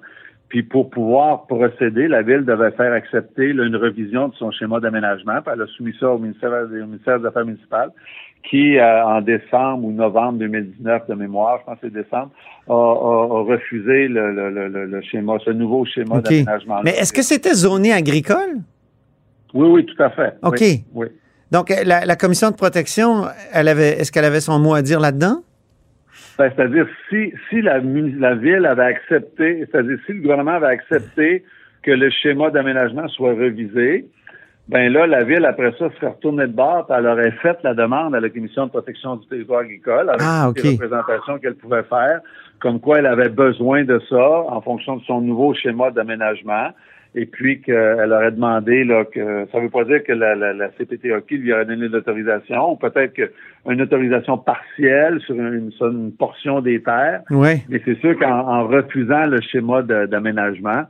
Puis 0.50 0.64
pour 0.64 0.90
pouvoir 0.90 1.46
procéder, 1.48 2.08
la 2.10 2.22
ville 2.24 2.44
devait 2.44 2.72
faire 2.72 2.92
accepter 2.94 3.54
là, 3.54 3.64
une 3.66 3.76
revision 3.78 4.28
de 4.30 4.36
son 4.36 4.52
schéma 4.52 4.80
d'aménagement. 4.82 5.40
Elle 5.52 5.62
a 5.62 5.68
soumis 5.68 5.94
ça 6.00 6.10
au 6.10 6.18
ministère, 6.20 6.52
au 6.52 6.86
ministère 6.86 7.20
des 7.20 7.26
Affaires 7.28 7.46
municipales, 7.46 7.90
qui, 8.50 8.78
euh, 8.78 9.06
en 9.06 9.22
décembre 9.22 9.86
ou 9.86 9.92
novembre 9.92 10.40
2019 10.40 11.08
de 11.08 11.14
mémoire, 11.16 11.60
je 11.62 11.66
pense 11.66 11.76
que 11.80 11.88
c'est 11.88 11.94
décembre, 11.94 12.32
a, 12.68 12.74
a- 12.74 12.76
a 12.76 13.44
refusé 13.44 14.08
le, 14.10 14.34
le, 14.34 14.50
le, 14.68 14.86
le- 14.88 15.02
schéma, 15.02 15.38
ce 15.46 15.52
nouveau 15.52 15.86
schéma 15.86 16.16
d'aménagement. 16.22 16.82
Mais 16.84 16.92
est-ce 16.92 17.14
que 17.14 17.22
c'était 17.22 17.54
zoné 17.54 17.94
agricole? 17.94 18.60
Oui, 19.54 19.68
oui, 19.70 19.86
tout 19.86 20.02
à 20.04 20.10
fait. 20.10 20.34
OK. 20.44 20.58
Oui, 20.60 20.84
oui. 20.94 21.08
Donc, 21.52 21.70
euh, 21.72 21.76
la, 21.86 22.06
la 22.06 22.16
commission 22.16 22.50
de 22.50 22.56
protection, 22.56 23.26
elle 23.54 23.68
avait, 23.68 24.00
est-ce 24.00 24.12
qu'elle 24.12 24.26
avait 24.26 24.40
son 24.40 24.60
mot 24.60 24.74
à 24.74 24.82
dire 24.82 25.00
là-dedans? 25.00 25.44
Ben, 26.38 26.52
c'est-à-dire, 26.56 26.88
si, 27.10 27.34
si 27.50 27.62
la, 27.62 27.80
la 27.80 28.36
ville 28.36 28.66
avait 28.66 28.84
accepté, 28.86 29.68
c'est-à-dire, 29.70 29.98
si 30.06 30.14
le 30.14 30.22
gouvernement 30.22 30.54
avait 30.54 30.68
accepté 30.68 31.44
que 31.84 31.92
le 31.92 32.10
schéma 32.10 32.50
d'aménagement 32.52 33.08
soit 33.10 33.34
revisé, 33.34 34.06
ben 34.68 34.94
là, 34.94 35.06
la 35.08 35.24
ville, 35.24 35.44
après 35.46 35.74
ça, 35.78 35.90
serait 35.98 36.08
retournée 36.08 36.48
de 36.48 36.54
bord, 36.54 36.88
puis 36.88 36.96
elle 36.98 37.08
aurait 37.08 37.32
fait 37.42 37.58
la 37.64 37.74
demande 37.74 38.16
à 38.16 38.20
la 38.22 38.30
Commission 38.30 38.68
de 38.68 38.70
protection 38.70 39.18
du 39.18 39.28
territoire 39.28 39.62
agricole, 39.62 40.10
avec 40.10 40.22
Ah, 40.24 40.52
toutes 40.56 40.64
les 40.64 40.72
représentations 40.72 41.40
qu'elle 41.40 41.56
pouvait 41.56 41.84
faire, 41.84 42.22
comme 42.60 42.80
quoi 42.80 43.00
elle 43.00 43.08
avait 43.08 43.30
besoin 43.30 43.84
de 43.84 44.00
ça 44.08 44.44
en 44.48 44.62
fonction 44.62 44.98
de 44.98 45.04
son 45.04 45.20
nouveau 45.20 45.54
schéma 45.54 45.92
d'aménagement. 45.92 46.70
Et 47.14 47.26
puis 47.26 47.62
qu'elle 47.62 48.14
aurait 48.14 48.32
demandé 48.32 48.86
là, 48.86 49.04
que 49.04 49.46
ça 49.52 49.60
veut 49.60 49.70
pas 49.70 49.84
dire 49.84 50.02
que 50.04 50.14
la, 50.14 50.34
la, 50.34 50.54
lui 51.30 51.54
aurait 51.54 51.66
donné 51.66 51.90
l'autorisation, 51.90 52.72
ou 52.72 52.76
peut-être 52.78 53.14
qu'une 53.14 53.82
autorisation 53.82 54.38
partielle 54.38 55.20
sur 55.26 55.36
une, 55.36 55.72
sur 55.72 55.88
une 55.88 56.14
portion 56.14 56.62
des 56.62 56.82
terres. 56.82 57.22
Ouais. 57.30 57.64
Mais 57.68 57.82
c'est 57.84 58.00
sûr 58.00 58.18
qu'en 58.18 58.48
en 58.48 58.68
refusant 58.68 59.26
le 59.26 59.42
schéma 59.42 59.82
d'aménagement, 59.82 60.84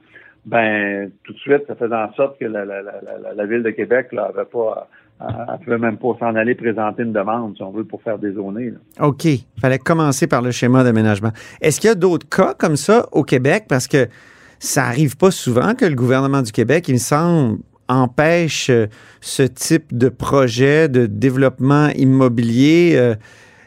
ben 0.45 1.11
tout 1.23 1.33
de 1.33 1.39
suite, 1.39 1.63
ça 1.67 1.75
faisait 1.75 1.95
en 1.95 2.13
sorte 2.13 2.39
que 2.39 2.45
la, 2.45 3.45
ville 3.45 3.63
de 3.63 3.71
Québec 3.71 4.09
pas, 4.11 4.87
elle, 5.21 5.27
elle 5.27 5.59
pouvait 5.63 5.77
même 5.77 5.97
pas 5.97 6.15
s'en 6.19 6.35
aller 6.35 6.55
présenter 6.55 7.03
une 7.03 7.13
demande, 7.13 7.55
si 7.55 7.63
on 7.63 7.71
veut, 7.71 7.83
pour 7.83 8.01
faire 8.01 8.17
des 8.17 8.33
zones. 8.33 8.77
OK. 8.99 9.25
Il 9.25 9.43
fallait 9.59 9.77
commencer 9.79 10.27
par 10.27 10.41
le 10.41 10.51
schéma 10.51 10.83
d'aménagement. 10.83 11.31
Est-ce 11.61 11.79
qu'il 11.79 11.89
y 11.89 11.91
a 11.91 11.95
d'autres 11.95 12.27
cas 12.29 12.53
comme 12.53 12.75
ça 12.75 13.07
au 13.11 13.23
Québec? 13.23 13.65
Parce 13.67 13.87
que 13.87 14.07
ça 14.61 14.85
arrive 14.85 15.17
pas 15.17 15.31
souvent 15.31 15.73
que 15.73 15.85
le 15.85 15.95
gouvernement 15.95 16.43
du 16.43 16.51
Québec, 16.51 16.87
il 16.87 16.93
me 16.93 16.99
semble, 16.99 17.57
empêche 17.89 18.69
euh, 18.69 18.85
ce 19.19 19.41
type 19.41 19.97
de 19.97 20.07
projet 20.07 20.87
de 20.87 21.07
développement 21.07 21.89
immobilier. 21.89 22.93
euh, 22.95 23.15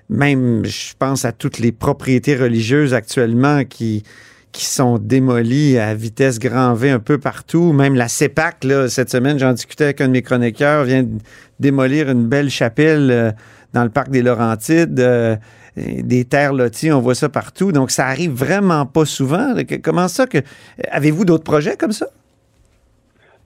même, 0.08 0.64
je 0.64 0.94
pense 0.96 1.24
à 1.24 1.32
toutes 1.32 1.58
les 1.58 1.72
propriétés 1.72 2.36
religieuses 2.36 2.94
actuellement 2.94 3.64
qui, 3.64 4.04
qui 4.52 4.66
sont 4.66 4.98
démolies 4.98 5.78
à 5.78 5.94
vitesse 5.94 6.38
grand 6.38 6.74
V 6.74 6.90
un 6.90 7.00
peu 7.00 7.18
partout. 7.18 7.72
Même 7.72 7.96
la 7.96 8.06
CEPAC, 8.06 8.62
là, 8.62 8.88
cette 8.88 9.10
semaine, 9.10 9.38
j'en 9.38 9.52
discutais 9.52 9.84
avec 9.84 10.00
un 10.00 10.06
de 10.06 10.12
mes 10.12 10.22
chroniqueurs, 10.22 10.84
vient 10.84 11.02
de 11.02 11.18
démolir 11.58 12.08
une 12.08 12.28
belle 12.28 12.50
chapelle 12.50 13.10
euh, 13.10 13.32
dans 13.72 13.82
le 13.82 13.90
parc 13.90 14.10
des 14.10 14.22
Laurentides. 14.22 15.00
Des 15.76 16.24
terres 16.24 16.52
loties, 16.52 16.92
on 16.92 17.00
voit 17.00 17.14
ça 17.14 17.28
partout. 17.28 17.72
Donc, 17.72 17.90
ça 17.90 18.06
arrive 18.06 18.32
vraiment 18.32 18.86
pas 18.86 19.04
souvent. 19.04 19.54
Comment 19.82 20.08
ça 20.08 20.26
que... 20.26 20.38
Avez-vous 20.90 21.24
d'autres 21.24 21.44
projets 21.44 21.76
comme 21.76 21.92
ça? 21.92 22.06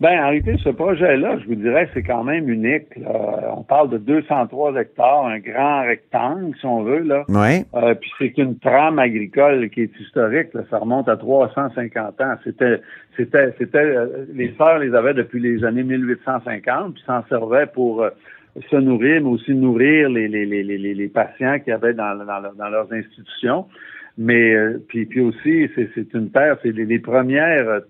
Ben, 0.00 0.16
en 0.20 0.28
réalité, 0.28 0.56
ce 0.62 0.68
projet-là, 0.68 1.38
je 1.40 1.46
vous 1.46 1.56
dirais, 1.56 1.88
c'est 1.92 2.04
quand 2.04 2.22
même 2.22 2.48
unique. 2.48 2.94
là. 2.96 3.52
On 3.56 3.64
parle 3.64 3.90
de 3.90 3.98
203 3.98 4.76
hectares, 4.76 5.26
un 5.26 5.40
grand 5.40 5.82
rectangle, 5.82 6.54
si 6.60 6.66
on 6.66 6.84
veut, 6.84 7.00
là. 7.00 7.24
Ouais. 7.28 7.64
Euh, 7.74 7.94
puis 7.94 8.08
c'est 8.16 8.38
une 8.38 8.56
trame 8.60 9.00
agricole 9.00 9.68
qui 9.70 9.82
est 9.82 10.00
historique. 10.00 10.54
là. 10.54 10.62
Ça 10.70 10.78
remonte 10.78 11.08
à 11.08 11.16
350 11.16 12.20
ans. 12.20 12.34
C'était, 12.44 12.80
c'était, 13.16 13.52
c'était, 13.58 13.78
euh, 13.78 14.24
les 14.32 14.54
sœurs 14.56 14.78
les 14.78 14.94
avaient 14.94 15.14
depuis 15.14 15.40
les 15.40 15.64
années 15.64 15.82
1850, 15.82 16.94
puis 16.94 17.02
s'en 17.04 17.24
servaient 17.28 17.66
pour 17.66 18.02
euh, 18.02 18.10
se 18.70 18.76
nourrir, 18.76 19.22
mais 19.22 19.28
aussi 19.28 19.54
nourrir 19.54 20.08
les, 20.10 20.28
les, 20.28 20.46
les, 20.46 20.62
les, 20.62 20.94
les 20.94 21.08
patients 21.08 21.58
qui 21.60 21.70
avaient 21.70 21.94
dans, 21.94 22.16
dans, 22.16 22.40
leur- 22.40 22.54
dans 22.54 22.68
leurs 22.68 22.92
institutions. 22.92 23.66
Mais 24.16 24.54
euh, 24.54 24.82
puis, 24.88 25.06
puis 25.06 25.20
aussi, 25.20 25.70
c'est, 25.74 26.12
une 26.14 26.30
terre, 26.30 26.56
c'est 26.62 26.72
les, 26.72 26.84
les 26.84 26.98
premières 26.98 27.68
euh, 27.68 27.80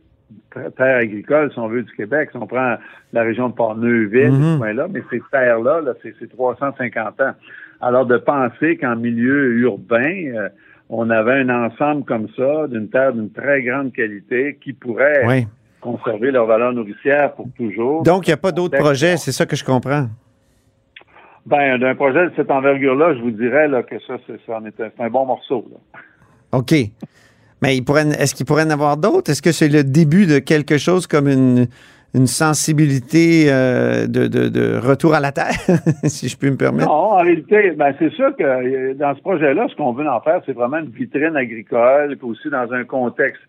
ter- 0.52 0.70
terres 0.76 0.98
agricoles, 0.98 1.50
si 1.52 1.58
on 1.58 1.68
veut, 1.68 1.82
du 1.82 1.92
Québec. 1.92 2.28
Si 2.32 2.36
on 2.36 2.46
prend 2.46 2.76
la 3.12 3.22
région 3.22 3.48
de 3.48 3.54
Port-Neuville, 3.54 4.30
Mhm. 4.32 4.52
ce 4.54 4.58
coin-là, 4.58 4.86
mais 4.92 5.02
ces 5.10 5.22
terres-là, 5.32 5.80
là, 5.80 5.94
c'est, 6.02 6.14
c'est 6.18 6.28
350 6.28 7.20
ans. 7.20 7.32
Alors, 7.80 8.04
de 8.06 8.18
penser 8.18 8.76
qu'en 8.76 8.96
milieu 8.96 9.52
urbain, 9.60 10.12
euh, 10.34 10.48
on 10.90 11.08
avait 11.10 11.40
un 11.40 11.48
ensemble 11.48 12.04
comme 12.04 12.26
ça, 12.36 12.66
d'une 12.68 12.88
terre 12.90 13.12
d'une 13.12 13.30
très 13.30 13.62
grande 13.62 13.92
qualité, 13.92 14.58
qui 14.60 14.72
pourrait 14.72 15.24
Oui. 15.26 15.46
conserver 15.80 16.30
leur 16.30 16.46
valeur 16.46 16.72
nourricière 16.72 17.32
pour 17.34 17.46
toujours. 17.56 18.02
Donc, 18.02 18.26
il 18.26 18.30
n'y 18.30 18.34
a 18.34 18.38
pas 18.38 18.52
d'autres 18.52 18.76
projets, 18.78 19.16
c'est 19.16 19.32
ça 19.32 19.46
que 19.46 19.54
je 19.56 19.64
comprends. 19.64 20.08
Ben, 21.48 21.78
d'un 21.78 21.94
projet 21.94 22.26
de 22.26 22.32
cette 22.36 22.50
envergure-là, 22.50 23.14
je 23.14 23.20
vous 23.20 23.30
dirais 23.30 23.68
là, 23.68 23.82
que 23.82 23.98
ça, 24.06 24.16
c'est, 24.26 24.38
ça 24.46 24.58
en 24.58 24.64
est 24.66 24.78
un, 24.80 24.90
c'est 24.96 25.02
un 25.02 25.08
bon 25.10 25.24
morceau. 25.26 25.64
Là. 25.72 26.00
OK. 26.52 26.72
Mais 27.62 27.76
il 27.76 27.82
pourrait, 27.84 28.06
est-ce 28.18 28.34
qu'il 28.34 28.46
pourrait 28.46 28.64
en 28.64 28.70
avoir 28.70 28.96
d'autres? 28.96 29.30
Est-ce 29.30 29.42
que 29.42 29.52
c'est 29.52 29.68
le 29.68 29.82
début 29.82 30.26
de 30.26 30.38
quelque 30.38 30.78
chose 30.78 31.06
comme 31.06 31.26
une, 31.26 31.66
une 32.14 32.26
sensibilité 32.26 33.46
euh, 33.48 34.06
de, 34.06 34.26
de- 34.26 34.48
de 34.48 34.76
retour 34.78 35.14
à 35.14 35.20
la 35.20 35.32
terre, 35.32 35.54
si 36.04 36.28
je 36.28 36.36
puis 36.36 36.50
me 36.50 36.56
permettre? 36.56 36.88
Non, 36.88 36.94
en 36.94 37.16
réalité, 37.18 37.72
ben, 37.72 37.94
c'est 37.98 38.12
sûr 38.12 38.34
que 38.36 38.42
euh, 38.44 38.94
dans 38.94 39.14
ce 39.16 39.20
projet-là, 39.22 39.66
ce 39.70 39.74
qu'on 39.76 39.92
veut 39.92 40.08
en 40.08 40.20
faire, 40.20 40.40
c'est 40.46 40.52
vraiment 40.52 40.78
une 40.78 40.90
vitrine 40.90 41.34
agricole, 41.36 42.16
puis 42.16 42.28
aussi 42.28 42.48
dans 42.50 42.70
un 42.72 42.84
contexte. 42.84 43.42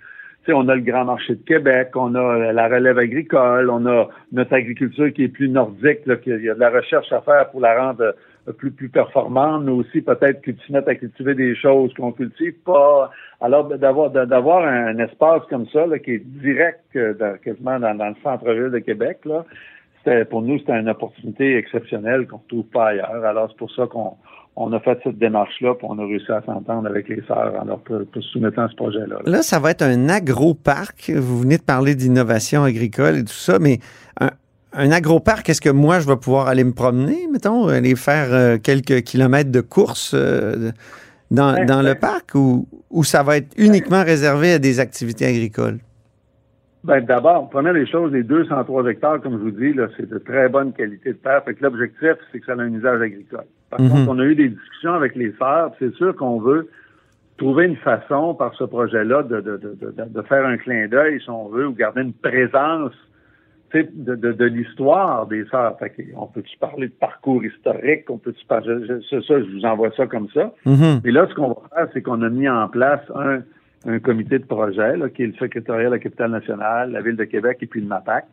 Tu 0.46 0.52
sais, 0.52 0.54
on 0.54 0.70
a 0.70 0.76
le 0.76 0.82
grand 0.82 1.04
marché 1.04 1.36
de 1.36 1.44
Québec, 1.44 1.90
on 1.96 2.16
a 2.16 2.54
la 2.54 2.68
relève 2.70 2.98
agricole, 2.98 3.70
on 3.70 3.86
a 3.86 4.08
notre 4.32 4.54
agriculture 4.54 5.12
qui 5.14 5.26
est 5.26 5.28
plus 5.28 5.50
nordique, 5.50 6.06
là, 6.06 6.16
qu'il 6.16 6.42
y 6.42 6.50
a 6.50 6.56
de 6.56 6.60
la 6.60 6.70
recherche 6.70 7.12
à 7.12 7.22
faire 7.22 7.50
pour 7.52 7.60
la 7.60 7.78
rendre 7.78 8.16
euh, 8.48 8.54
plus, 8.54 8.72
plus 8.72 8.90
performante, 8.90 9.64
mais 9.66 9.72
aussi 9.72 10.02
peut-être 10.02 10.42
que 10.42 10.52
tu 10.52 10.76
à 10.76 10.96
cultiver 10.96 11.36
des 11.36 11.56
choses 11.56 11.94
qu'on 11.94 12.14
cultive 12.14 12.56
pas. 12.66 13.12
Alors, 13.42 13.68
d'avoir 13.68 14.12
d'avoir 14.12 14.66
un 14.66 14.98
espace 15.00 15.44
comme 15.50 15.68
ça, 15.68 15.86
là, 15.86 16.00
qui 16.00 16.12
est 16.12 16.24
direct 16.26 16.80
euh, 16.96 17.14
dans- 17.14 17.38
quasiment 17.38 17.80
dans, 17.80 17.96
dans 17.96 18.10
le 18.10 18.16
centre-ville 18.24 18.72
de 18.72 18.80
Québec, 18.80 19.20
là, 19.26 19.46
pour 20.30 20.42
nous, 20.42 20.58
c'était 20.60 20.80
une 20.80 20.90
opportunité 20.90 21.58
exceptionnelle 21.58 22.28
qu'on 22.28 22.38
ne 22.38 22.42
retrouve 22.42 22.72
pas 22.72 22.88
ailleurs. 22.90 23.24
Alors, 23.26 23.48
c'est 23.50 23.58
pour 23.58 23.72
ça 23.72 23.86
qu'on 23.88 24.14
on 24.56 24.74
a 24.74 24.80
fait 24.82 25.00
cette 25.04 25.18
démarche-là, 25.18 25.76
puis 25.76 25.88
on 25.90 25.98
a 26.00 26.06
réussi 26.06 26.32
à 26.32 26.42
s'entendre 26.46 26.88
avec 26.88 27.08
les 27.08 27.22
sœurs 27.28 27.54
en 27.62 27.66
leur 27.66 27.80
pr- 27.80 28.06
pr- 28.06 28.22
soumettant 28.22 28.68
ce 28.68 28.76
projet-là. 28.76 29.20
Là, 29.26 29.42
ça 29.42 29.58
va 29.60 29.72
être 29.72 29.84
un 29.84 30.10
agroparc. 30.10 31.12
Vous 31.16 31.40
venez 31.40 31.58
de 31.58 31.64
parler 31.64 31.96
d'innovation 31.96 32.64
agricole 32.64 33.18
et 33.20 33.24
tout 33.24 33.32
ça, 33.32 33.58
mais 33.60 33.80
un, 34.20 34.32
un 34.74 34.92
agroparc, 34.92 35.48
est-ce 35.48 35.62
que 35.62 35.70
moi, 35.70 36.00
je 36.00 36.08
vais 36.08 36.18
pouvoir 36.18 36.48
aller 36.48 36.66
me 36.66 36.74
promener, 36.74 37.28
mettons, 37.32 37.68
aller 37.68 37.96
faire 37.96 38.34
euh, 38.34 38.58
quelques 38.58 39.02
kilomètres 39.04 39.52
de 39.52 39.62
course 39.62 40.14
euh, 40.14 40.72
dans, 41.32 41.66
dans 41.66 41.82
le 41.82 41.96
parc 41.96 42.36
ou, 42.36 42.68
ou 42.90 43.04
ça 43.04 43.24
va 43.24 43.38
être 43.38 43.54
uniquement 43.58 44.04
réservé 44.04 44.54
à 44.54 44.60
des 44.60 44.80
activités 44.80 45.26
agricoles? 45.26 45.80
Ben, 46.84 47.02
d'abord, 47.04 47.50
prenez 47.50 47.74
les 47.74 47.86
choses, 47.86 48.12
les 48.14 48.24
203 48.24 48.86
hectares, 48.88 49.20
comme 49.22 49.34
je 49.34 49.44
vous 49.44 49.52
dis, 49.52 49.74
là, 49.74 49.88
c'est 49.98 50.10
de 50.10 50.18
très 50.18 50.48
bonne 50.48 50.72
qualité 50.72 51.10
de 51.12 51.18
terre. 51.18 51.44
Fait 51.44 51.54
que 51.54 51.64
l'objectif, 51.64 52.14
c'est 52.32 52.40
que 52.40 52.46
ça 52.46 52.54
a 52.54 52.56
un 52.62 52.74
usage 52.74 53.02
agricole. 53.02 53.44
Par 53.70 53.82
Mhm. 53.82 53.90
contre, 53.90 54.12
on 54.12 54.20
a 54.20 54.24
eu 54.24 54.36
des 54.36 54.48
discussions 54.50 54.94
avec 54.94 55.16
les 55.16 55.30
puis 55.30 55.40
c'est 55.80 55.94
sûr 55.96 56.16
qu'on 56.16 56.40
veut 56.40 56.70
trouver 57.38 57.66
une 57.66 57.76
façon 57.78 58.34
par 58.34 58.54
ce 58.56 58.64
projet-là 58.64 59.24
de, 59.24 59.42
de, 59.42 59.58
de, 59.58 59.78
de, 60.08 60.22
faire 60.24 60.46
un 60.46 60.58
clin 60.58 60.88
d'œil, 60.88 61.20
si 61.22 61.30
on 61.30 61.48
veut, 61.50 61.68
ou 61.68 61.74
garder 61.74 62.02
une 62.02 62.14
présence 62.14 62.92
tu 63.72 63.82
sais, 63.82 63.90
de, 63.94 64.16
de, 64.16 64.32
de 64.32 64.46
l'histoire 64.46 65.28
des 65.28 65.46
sœurs. 65.46 65.78
Fait 65.80 65.90
que 65.92 66.02
on 66.16 66.26
peut-tu 66.28 66.58
parler 66.58 66.88
de 66.88 66.94
parcours 66.94 67.44
historique, 67.46 68.10
on 68.10 68.18
peut-tu 68.18 68.44
parler, 68.48 68.78
je- 68.88 69.00
je- 69.12 69.22
ça, 69.22 69.40
je 69.40 69.52
vous 69.52 69.64
envoie 69.66 69.92
ça 69.96 70.08
comme 70.08 70.28
ça. 70.34 70.52
Mhm. 70.66 71.02
Et 71.06 71.12
là, 71.12 71.28
ce 71.30 71.36
qu'on 71.36 71.50
va 71.50 71.56
faire, 71.76 71.88
c'est 71.94 72.02
qu'on 72.02 72.22
a 72.24 72.30
mis 72.30 72.50
en 72.50 72.68
place 72.68 73.02
un, 73.14 73.42
un 73.86 74.00
comité 74.00 74.40
de 74.40 74.46
projet, 74.46 74.98
là, 74.98 75.10
qui 75.10 75.24
est 75.24 75.28
le 75.28 75.34
secrétariat 75.34 75.88
de 75.88 75.94
la 75.94 76.00
capitale 76.00 76.32
nationale, 76.32 76.92
la 76.92 77.02
Ville 77.02 77.16
de 77.16 77.24
Québec 77.24 77.58
et 77.62 77.66
puis 77.66 77.82
le 77.82 77.88
MAPAC. 77.88 78.26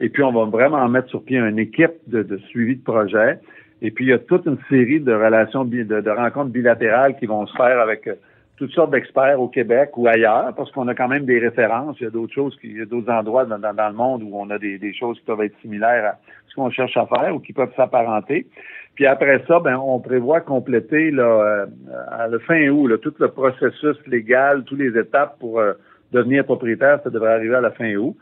Et 0.00 0.08
puis, 0.08 0.22
on 0.22 0.32
va 0.32 0.44
vraiment 0.44 0.88
mettre 0.88 1.08
sur 1.08 1.22
pied 1.22 1.38
une 1.38 1.58
équipe 1.58 1.94
de, 2.06 2.36
suivi 2.48 2.76
de 2.76 2.82
projet. 2.82 3.38
Et 3.82 3.90
puis, 3.90 4.06
il 4.06 4.08
y 4.08 4.12
a 4.12 4.18
toute 4.18 4.46
une 4.46 4.58
série 4.68 5.00
de 5.00 5.12
relations, 5.12 5.64
de 5.64 6.10
rencontres 6.10 6.50
bilatérales 6.50 7.16
qui 7.16 7.26
vont 7.26 7.46
se 7.46 7.56
faire 7.56 7.80
avec 7.80 8.06
euh, 8.06 8.14
toutes 8.56 8.70
sortes 8.72 8.92
d'experts 8.92 9.40
au 9.40 9.48
Québec 9.48 9.96
ou 9.96 10.06
ailleurs, 10.06 10.54
parce 10.54 10.70
qu'on 10.70 10.86
a 10.88 10.94
quand 10.94 11.08
même 11.08 11.24
des 11.24 11.38
références. 11.38 11.96
Il 12.00 12.04
y 12.04 12.06
a 12.06 12.10
d'autres 12.10 12.32
choses, 12.32 12.56
qui- 12.60 12.68
il 12.68 12.78
y 12.78 12.82
a 12.82 12.84
d'autres 12.84 13.10
endroits 13.10 13.44
dans, 13.44 13.56
le 13.58 13.94
monde 13.94 14.22
où 14.22 14.30
on 14.34 14.48
a 14.50 14.58
des, 14.58 14.78
des 14.78 14.94
choses 14.94 15.18
qui 15.18 15.24
peuvent 15.24 15.42
être 15.42 15.58
similaires 15.60 16.04
à 16.04 16.18
ce 16.48 16.54
qu'on 16.54 16.70
cherche 16.70 16.96
à 16.96 17.06
faire 17.06 17.34
ou 17.34 17.40
qui 17.40 17.52
peuvent 17.52 17.74
s'apparenter. 17.76 18.46
Puis 18.94 19.06
après 19.06 19.42
ça, 19.48 19.58
ben, 19.58 19.76
on 19.76 19.98
prévoit 19.98 20.40
compléter 20.40 21.10
là, 21.10 21.24
euh, 21.24 21.66
à 22.12 22.28
la 22.28 22.38
fin 22.38 22.68
août 22.68 22.86
là, 22.86 22.98
tout 22.98 23.14
le 23.18 23.28
processus 23.28 23.96
légal, 24.06 24.62
toutes 24.64 24.78
les 24.78 24.96
étapes 24.96 25.36
pour 25.40 25.58
euh, 25.58 25.72
devenir 26.12 26.44
propriétaire. 26.44 27.00
Ça 27.02 27.10
devrait 27.10 27.32
arriver 27.32 27.56
à 27.56 27.60
la 27.60 27.72
fin 27.72 27.92
août. 27.96 28.16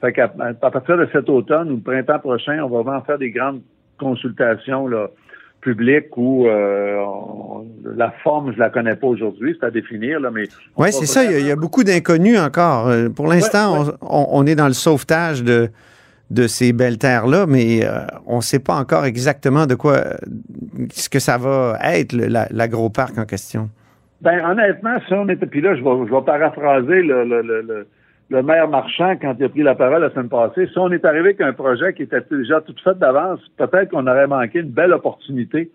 Fait 0.00 0.12
qu'à 0.12 0.32
à 0.62 0.70
partir 0.70 0.98
de 0.98 1.08
cet 1.12 1.28
automne 1.28 1.70
ou 1.70 1.76
le 1.76 1.80
printemps 1.80 2.18
prochain, 2.18 2.60
on 2.62 2.68
va 2.68 2.82
vraiment 2.82 3.02
faire 3.02 3.18
des 3.18 3.30
grandes 3.30 3.62
consultations 3.98 4.88
là, 4.88 5.08
publiques 5.70 6.16
où 6.16 6.46
euh, 6.46 6.96
la 7.96 8.12
forme, 8.22 8.52
je 8.52 8.58
la 8.58 8.70
connais 8.70 8.94
pas 8.94 9.08
aujourd'hui, 9.08 9.56
c'est 9.58 9.66
à 9.66 9.70
définir, 9.70 10.20
là, 10.20 10.30
mais 10.30 10.44
Oui, 10.76 10.92
c'est 10.92 11.06
ça. 11.06 11.24
Il 11.24 11.32
y, 11.32 11.34
a- 11.34 11.38
il 11.40 11.46
y 11.46 11.50
a 11.50 11.56
beaucoup 11.56 11.82
d'inconnus 11.82 12.38
encore. 12.38 12.86
Euh, 12.88 13.08
Pour 13.08 13.26
l'instant, 13.26 13.84
on- 14.00 14.06
On, 14.18 14.26
on 14.42 14.46
est 14.46 14.54
dans 14.54 14.68
le 14.68 14.74
sauvetage 14.74 15.42
de, 15.42 15.68
de 16.30 16.46
ces 16.46 16.72
belles 16.72 16.98
terres-là, 16.98 17.46
mais 17.48 17.84
euh, 17.84 17.98
on 18.26 18.36
ne 18.36 18.42
sait 18.42 18.60
pas 18.60 18.74
encore 18.76 19.04
exactement 19.06 19.66
de 19.66 19.74
quoi, 19.74 19.96
ce 20.92 21.08
que 21.08 21.18
ça 21.18 21.36
va 21.36 21.78
être, 21.82 22.12
le- 22.12 22.26
la- 22.26 22.46
l'agroparc 22.50 23.18
en 23.18 23.24
question. 23.24 23.68
Ben, 24.20 24.38
honnêtement, 24.48 24.96
si 25.06 25.14
on 25.14 25.28
était. 25.28 25.46
Puis 25.46 25.60
là, 25.60 25.74
je 25.74 25.82
vais, 25.82 26.06
je 26.08 26.14
vais 26.14 26.22
paraphraser 26.24 27.02
le, 27.02 27.24
le, 27.24 27.42
le, 27.42 27.60
le, 27.62 27.86
le 28.28 28.42
maire 28.42 28.68
marchand 28.68 29.14
quand 29.20 29.34
il 29.38 29.44
a 29.44 29.48
pris 29.48 29.62
la 29.62 29.74
parole 29.74 30.02
la 30.02 30.10
semaine 30.10 30.28
passée. 30.28 30.66
Si 30.66 30.78
on 30.78 30.90
est 30.90 31.04
arrivé 31.04 31.28
avec 31.28 31.40
un 31.40 31.52
projet 31.52 31.92
qui 31.94 32.02
était 32.02 32.22
déjà 32.30 32.60
tout 32.60 32.74
fait 32.82 32.98
d'avance, 32.98 33.40
peut-être 33.56 33.90
qu'on 33.90 34.06
aurait 34.06 34.26
manqué 34.26 34.60
une 34.60 34.70
belle 34.70 34.92
opportunité 34.92 35.70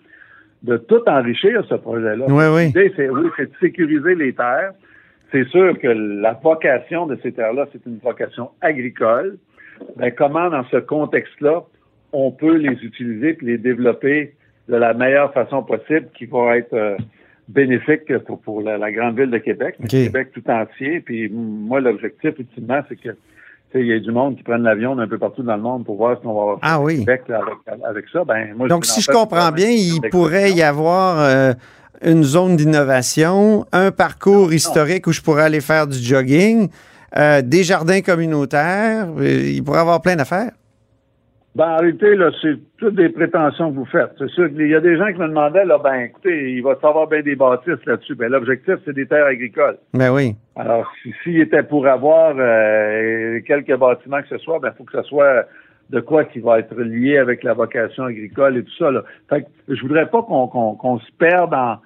de 0.63 0.77
tout 0.77 1.01
enrichir 1.07 1.63
ce 1.67 1.75
projet-là. 1.75 2.25
Oui, 2.27 2.43
oui. 2.53 2.65
L'idée, 2.65 2.93
c'est 2.95 3.09
oui, 3.09 3.29
c'est 3.37 3.49
de 3.49 3.55
sécuriser 3.59 4.15
les 4.15 4.33
terres. 4.33 4.73
C'est 5.31 5.47
sûr 5.47 5.79
que 5.79 5.87
la 5.87 6.33
vocation 6.33 7.07
de 7.07 7.17
ces 7.23 7.31
terres-là, 7.31 7.67
c'est 7.71 7.85
une 7.85 7.99
vocation 7.99 8.51
agricole. 8.59 9.37
Ben, 9.95 10.11
comment, 10.11 10.49
dans 10.49 10.65
ce 10.65 10.77
contexte-là, 10.77 11.63
on 12.11 12.31
peut 12.31 12.57
les 12.57 12.73
utiliser 12.83 13.29
et 13.29 13.45
les 13.45 13.57
développer 13.57 14.33
de 14.67 14.75
la 14.75 14.93
meilleure 14.93 15.33
façon 15.33 15.63
possible 15.63 16.09
qui 16.13 16.25
va 16.25 16.57
être 16.57 16.73
euh, 16.73 16.97
bénéfique 17.53 18.17
pour, 18.25 18.39
pour 18.41 18.61
la, 18.61 18.77
la 18.77 18.91
grande 18.91 19.17
ville 19.19 19.29
de 19.31 19.37
Québec, 19.37 19.75
le 19.79 19.85
OK. 19.85 19.89
Québec 19.89 20.29
tout 20.33 20.43
entier. 20.49 21.01
Puis 21.01 21.29
moi, 21.29 21.79
l'objectif, 21.81 22.31
ultimement, 22.39 22.81
c'est 22.89 22.95
que 22.95 23.09
tu 23.09 23.77
sais, 23.77 23.79
il 23.81 23.87
y 23.87 23.93
a 23.93 23.99
du 23.99 24.11
monde 24.11 24.35
qui 24.35 24.43
prennent 24.43 24.63
l'avion 24.63 24.95
d'un 24.95 25.07
peu 25.07 25.17
partout 25.17 25.43
dans 25.43 25.55
le 25.55 25.61
monde 25.61 25.85
pour 25.85 25.95
voir 25.97 26.17
ce 26.17 26.21
qu'on 26.23 26.33
va 26.33 26.41
avoir 26.41 26.59
Ah 26.61 26.81
oui. 26.81 26.99
Québec 26.99 27.21
là, 27.29 27.39
avec, 27.67 27.83
avec 27.85 28.05
ça. 28.11 28.23
Ben, 28.25 28.53
moi, 28.55 28.67
Donc, 28.67 28.85
si 28.85 29.01
je 29.01 29.09
comprends 29.11 29.51
bien, 29.51 29.69
il 29.69 30.01
pourrait 30.09 30.51
y 30.51 30.61
avoir 30.61 31.19
euh, 31.21 31.53
une 32.03 32.23
zone 32.23 32.57
d'innovation, 32.57 33.65
un 33.71 33.91
parcours 33.91 34.51
historique 34.53 35.07
où 35.07 35.11
je 35.13 35.21
pourrais 35.21 35.43
aller 35.43 35.61
faire 35.61 35.87
du 35.87 35.97
jogging, 35.97 36.69
euh, 37.17 37.41
des 37.41 37.63
jardins 37.63 38.01
communautaires. 38.01 39.07
euh, 39.17 39.51
il 39.55 39.63
pourrait 39.63 39.79
y 39.79 39.81
avoir 39.81 40.01
plein 40.01 40.15
d'affaires. 40.17 40.51
Ben, 41.53 41.65
en 41.71 41.77
réalité, 41.77 42.15
là, 42.15 42.31
c'est 42.41 42.55
toutes 42.77 42.95
des 42.95 43.09
prétentions 43.09 43.71
que 43.71 43.75
vous 43.75 43.85
faites. 43.85 44.11
C'est 44.17 44.29
sûr 44.29 44.47
qu'il 44.49 44.67
y 44.69 44.75
a 44.75 44.79
des 44.79 44.95
gens 44.95 45.07
qui 45.11 45.19
me 45.19 45.27
demandaient, 45.27 45.65
là, 45.65 45.77
ben, 45.83 45.95
écoutez, 46.05 46.53
il 46.53 46.63
va 46.63 46.75
savoir 46.79 47.07
bien 47.07 47.21
des 47.21 47.35
bâtisses 47.35 47.85
là-dessus. 47.85 48.15
Ben, 48.15 48.31
l'objectif, 48.31 48.75
c'est 48.85 48.93
des 48.93 49.05
terres 49.05 49.25
agricoles. 49.25 49.77
Ben 49.93 50.13
oui. 50.13 50.35
Alors, 50.55 50.89
si- 51.03 51.13
s'il 51.23 51.41
était 51.41 51.63
pour 51.63 51.87
avoir 51.87 52.35
euh, 52.37 53.41
quelques 53.45 53.75
bâtiments 53.75 54.21
que 54.21 54.29
ce 54.29 54.37
soit, 54.37 54.59
ben, 54.59 54.71
il 54.73 54.77
faut 54.77 54.85
que 54.85 54.93
ce 54.93 55.03
soit 55.09 55.45
de 55.89 55.99
quoi 55.99 56.23
qui 56.23 56.39
va 56.39 56.59
être 56.59 56.73
lié 56.79 57.17
avec 57.17 57.43
la 57.43 57.53
vocation 57.53 58.05
agricole 58.05 58.55
et 58.57 58.63
tout 58.63 58.75
ça. 58.79 58.89
Là. 58.91 59.03
Fait 59.29 59.41
que 59.41 59.47
je 59.75 59.81
voudrais 59.81 60.05
pas 60.09 60.21
qu'on 60.21 60.99
se 60.99 61.11
perde 61.19 61.53
en, 61.53 61.79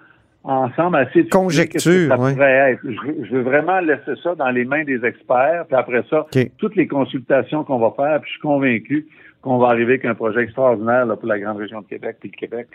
ensemble 0.43 0.97
ça 1.11 1.19
Conjecture, 1.31 2.15
pourrait 2.15 2.73
être. 2.73 2.81
Je, 2.83 3.25
je 3.25 3.31
veux 3.35 3.41
vraiment 3.41 3.79
laisser 3.79 4.13
ça 4.21 4.35
dans 4.35 4.51
les 4.51 4.63
mains 4.63 4.83
des 4.83 5.03
experts, 5.03 5.65
puis 5.67 5.75
après 5.75 6.03
ça, 6.11 6.27
toutes 6.59 6.75
les 6.75 6.85
consultations 6.85 7.63
qu'on 7.63 7.79
va 7.79 7.93
faire, 7.95 8.19
puis 8.21 8.27
je 8.29 8.33
suis 8.33 8.41
convaincu 8.41 9.07
qu'on 9.45 9.59
va 9.59 9.67
arriver 9.67 9.93
avec 9.93 10.05
un 10.05 10.15
projet 10.15 10.41
extraordinaire 10.41 11.05
pour 11.05 11.27
la 11.27 11.39
grande 11.39 11.57
région 11.57 11.81
de 11.81 11.85
Québec 11.85 12.17
puis 12.19 12.31
le 12.33 12.37
Québec. 12.37 12.67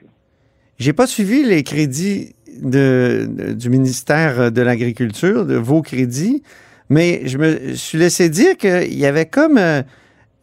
J'ai 0.79 0.93
pas 0.93 1.09
suivi 1.09 1.43
les 1.43 1.65
crédits 1.65 2.37
du 2.47 3.69
ministère 3.69 4.53
de 4.53 4.63
l'Agriculture, 4.63 5.45
de 5.47 5.57
vos 5.57 5.83
crédits, 5.83 6.45
mais 6.89 7.23
je 7.27 7.39
me 7.39 7.75
suis 7.75 7.99
laissé 7.99 8.29
dire 8.29 8.57
qu'il 8.57 8.97
y 8.97 9.05
avait 9.05 9.27
comme 9.27 9.59
euh, 9.59 9.83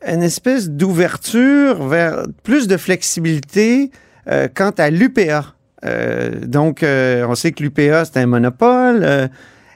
une 0.05 0.21
espèce 0.21 0.69
d'ouverture 0.69 1.87
vers 1.87 2.25
plus 2.43 2.67
de 2.67 2.75
flexibilité 2.75 3.89
euh, 4.27 4.49
quant 4.53 4.71
à 4.77 4.89
l'UPA. 4.89 5.55
Euh, 5.85 6.31
donc, 6.45 6.83
on 6.83 7.35
sait 7.35 7.53
que 7.53 7.63
l'UPA, 7.63 8.03
c'est 8.03 8.17
un 8.17 8.25
monopole. 8.25 9.29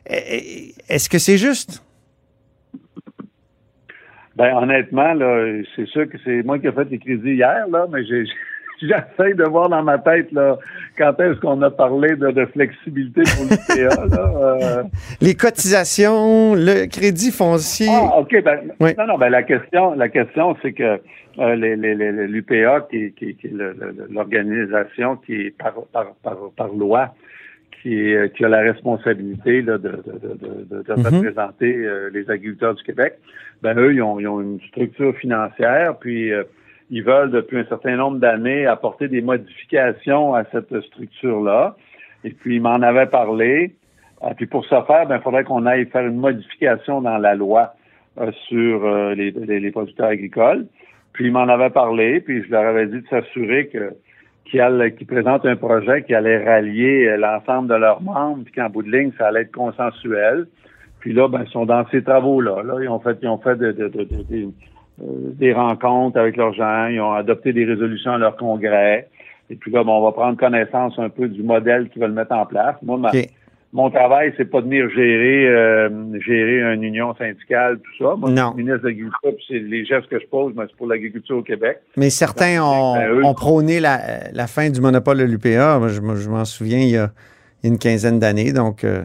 Est-ce 0.05 1.09
que 1.09 1.17
c'est 1.17 1.37
juste? 1.37 1.81
Ben 4.35 4.55
honnêtement, 4.55 5.13
là, 5.13 5.45
c'est 5.75 5.87
sûr 5.87 6.07
que 6.09 6.17
c'est 6.23 6.43
moi 6.43 6.57
qui 6.59 6.67
ai 6.67 6.71
fait 6.71 6.89
les 6.89 6.99
crédits 6.99 7.33
hier, 7.35 7.65
là, 7.71 7.85
mais 7.91 8.05
j'ai 8.05 8.23
j'essaie 8.81 9.33
de 9.35 9.43
voir 9.43 9.69
dans 9.69 9.83
ma 9.83 9.99
tête 9.99 10.31
là, 10.31 10.57
quand 10.97 11.19
est-ce 11.19 11.39
qu'on 11.39 11.61
a 11.61 11.69
parlé 11.69 12.15
de, 12.15 12.31
de 12.31 12.45
flexibilité 12.47 13.21
pour 13.35 13.45
l'UPA. 13.45 14.05
là, 14.07 14.31
euh. 14.79 14.83
Les 15.21 15.35
cotisations, 15.35 16.55
le 16.55 16.87
crédit 16.87 17.31
foncier. 17.31 17.87
Ah, 17.91 18.17
OK. 18.19 18.35
Ben, 18.43 18.59
Oui. 18.79 18.91
Non, 18.97 19.05
non, 19.05 19.17
ben 19.19 19.29
la 19.29 19.43
question, 19.43 19.93
la 19.95 20.09
question, 20.09 20.55
c'est 20.63 20.73
que 20.73 20.99
euh, 21.39 21.55
les, 21.55 21.75
les, 21.75 21.93
les- 21.95 22.27
l'UPA, 22.27 22.87
qui, 22.89 23.11
qui, 23.13 23.35
qui 23.35 23.47
est 23.47 23.51
le- 23.53 23.73
le- 23.79 24.07
l'organisation 24.09 25.15
qui 25.17 25.33
est 25.47 25.57
par, 25.57 25.73
par, 25.93 26.13
par, 26.23 26.37
par 26.57 26.67
loi, 26.73 27.13
qui, 27.81 27.95
est- 28.11 28.33
qui 28.35 28.45
a 28.45 28.49
la 28.49 28.61
responsabilité 28.61 29.61
là, 29.61 29.77
de, 29.77 29.89
de, 29.89 29.93
de, 29.97 30.65
de, 30.75 30.83
de 30.83 30.93
Mhm. 30.93 31.05
représenter 31.05 31.73
euh, 31.75 32.09
les 32.13 32.29
agriculteurs 32.29 32.75
du 32.75 32.83
Québec, 32.83 33.13
ben 33.61 33.77
eux, 33.79 33.93
ils 33.93 34.01
ont, 34.01 34.19
ils 34.19 34.27
ont 34.27 34.41
une 34.41 34.59
structure 34.61 35.15
financière, 35.17 35.97
puis 35.99 36.31
euh, 36.31 36.43
ils 36.89 37.03
veulent 37.03 37.31
depuis 37.31 37.57
un 37.57 37.65
certain 37.65 37.95
nombre 37.95 38.19
d'années 38.19 38.65
apporter 38.65 39.07
des 39.07 39.21
modifications 39.21 40.33
à 40.35 40.43
cette 40.51 40.79
structure-là. 40.81 41.75
Et 42.23 42.31
puis, 42.31 42.57
ils 42.57 42.61
m'en 42.61 42.81
avaient 42.81 43.05
parlé. 43.07 43.73
Euh, 44.23 44.27
puis 44.35 44.45
pour 44.45 44.63
ce 44.65 44.69
faire, 44.85 45.07
ben, 45.07 45.15
il 45.17 45.21
faudrait 45.21 45.43
qu'on 45.43 45.65
aille 45.65 45.85
faire 45.87 46.05
une 46.05 46.17
modification 46.19 47.01
dans 47.01 47.17
la 47.17 47.33
loi 47.35 47.73
euh, 48.19 48.31
sur 48.47 48.85
euh, 48.85 49.15
les, 49.15 49.31
les, 49.31 49.59
les 49.59 49.71
producteurs 49.71 50.07
agricoles. 50.09 50.65
Puis 51.13 51.25
ils 51.27 51.31
m'en 51.31 51.47
avaient 51.47 51.69
parlé, 51.71 52.19
puis 52.21 52.43
je 52.43 52.51
leur 52.51 52.65
avais 52.65 52.87
dit 52.87 53.01
de 53.01 53.07
s'assurer 53.09 53.67
que 53.67 53.93
qu'ils 54.45 54.61
allaient- 54.61 54.93
qu'ils 54.93 55.07
présentent 55.07 55.45
un 55.45 55.55
projet 55.55 56.03
qui 56.03 56.13
allait 56.13 56.43
rallier 56.43 57.07
euh, 57.07 57.17
l'ensemble 57.17 57.67
de 57.69 57.75
leurs 57.75 58.01
membres, 58.01 58.43
puis 58.43 58.53
qu'en 58.53 58.69
bout 58.69 58.83
de 58.83 58.91
ligne, 58.91 59.11
ça 59.17 59.27
allait 59.27 59.41
être 59.41 59.51
consensuel. 59.51 60.47
Puis 60.99 61.13
là, 61.13 61.27
ben, 61.27 61.43
ils 61.45 61.51
sont 61.51 61.65
dans 61.65 61.85
ces 61.89 62.03
travaux-là. 62.03 62.61
Là, 62.63 62.75
ils 62.81 62.89
ont 62.89 62.99
fait, 62.99 63.17
ils 63.21 63.27
ont 63.27 63.37
fait 63.39 63.55
de- 63.55 63.71
de- 63.71 63.87
de- 63.87 64.05
euh, 65.01 65.05
des 65.33 65.53
rencontres 65.53 66.19
avec 66.19 66.37
leurs 66.37 66.53
gens, 66.53 66.87
ils 66.87 66.99
ont 67.01 67.13
adopté 67.13 67.53
des 67.53 67.65
résolutions 67.65 68.11
à 68.11 68.17
leur 68.17 68.35
congrès. 68.35 69.07
Et 69.49 69.55
puis 69.55 69.71
là, 69.71 69.83
bon, 69.83 69.97
on 69.99 70.03
va 70.03 70.11
prendre 70.11 70.37
connaissance 70.37 70.97
un 70.99 71.09
peu 71.09 71.27
du 71.27 71.43
modèle 71.43 71.89
qu'ils 71.89 72.01
veulent 72.01 72.11
mettre 72.11 72.33
en 72.33 72.45
place. 72.45 72.75
Moi, 72.83 72.97
ma. 72.97 73.09
Mon 73.73 73.89
travail, 73.89 74.33
c'est 74.37 74.45
pas 74.49 74.59
de 74.61 74.65
venir 74.65 74.89
gérer 74.89 75.47
euh, 75.47 75.89
gérer 76.19 76.73
une 76.73 76.83
union 76.83 77.15
syndicale, 77.15 77.79
tout 77.79 78.03
ça. 78.03 78.15
Moi, 78.17 78.29
Non. 78.29 78.51
je 78.53 78.57
ministre 78.63 78.79
de 78.79 78.87
l'Agriculture, 78.89 79.31
puis 79.35 79.45
c'est 79.47 79.59
les 79.59 79.85
gestes 79.85 80.07
que 80.07 80.19
je 80.19 80.27
pose, 80.27 80.53
mais 80.55 80.63
c'est 80.69 80.75
pour 80.75 80.87
l'agriculture 80.87 81.37
au 81.37 81.41
Québec. 81.43 81.79
Mais 81.95 82.09
certains 82.09 82.61
ont, 82.63 82.95
Ben, 82.95 83.09
eux, 83.09 83.23
ont 83.25 83.33
prôné 83.33 83.79
la, 83.79 83.99
la 84.33 84.47
fin 84.47 84.69
du 84.69 84.81
monopole 84.81 85.19
de 85.19 85.23
l'UPA. 85.23 85.79
Je, 85.87 86.01
je 86.15 86.29
m'en 86.29 86.45
souviens 86.45 86.79
il 86.79 86.89
y 86.89 86.97
a 86.97 87.11
une 87.63 87.77
quinzaine 87.77 88.19
d'années. 88.19 88.51
Donc, 88.53 88.83
euh, 88.83 89.03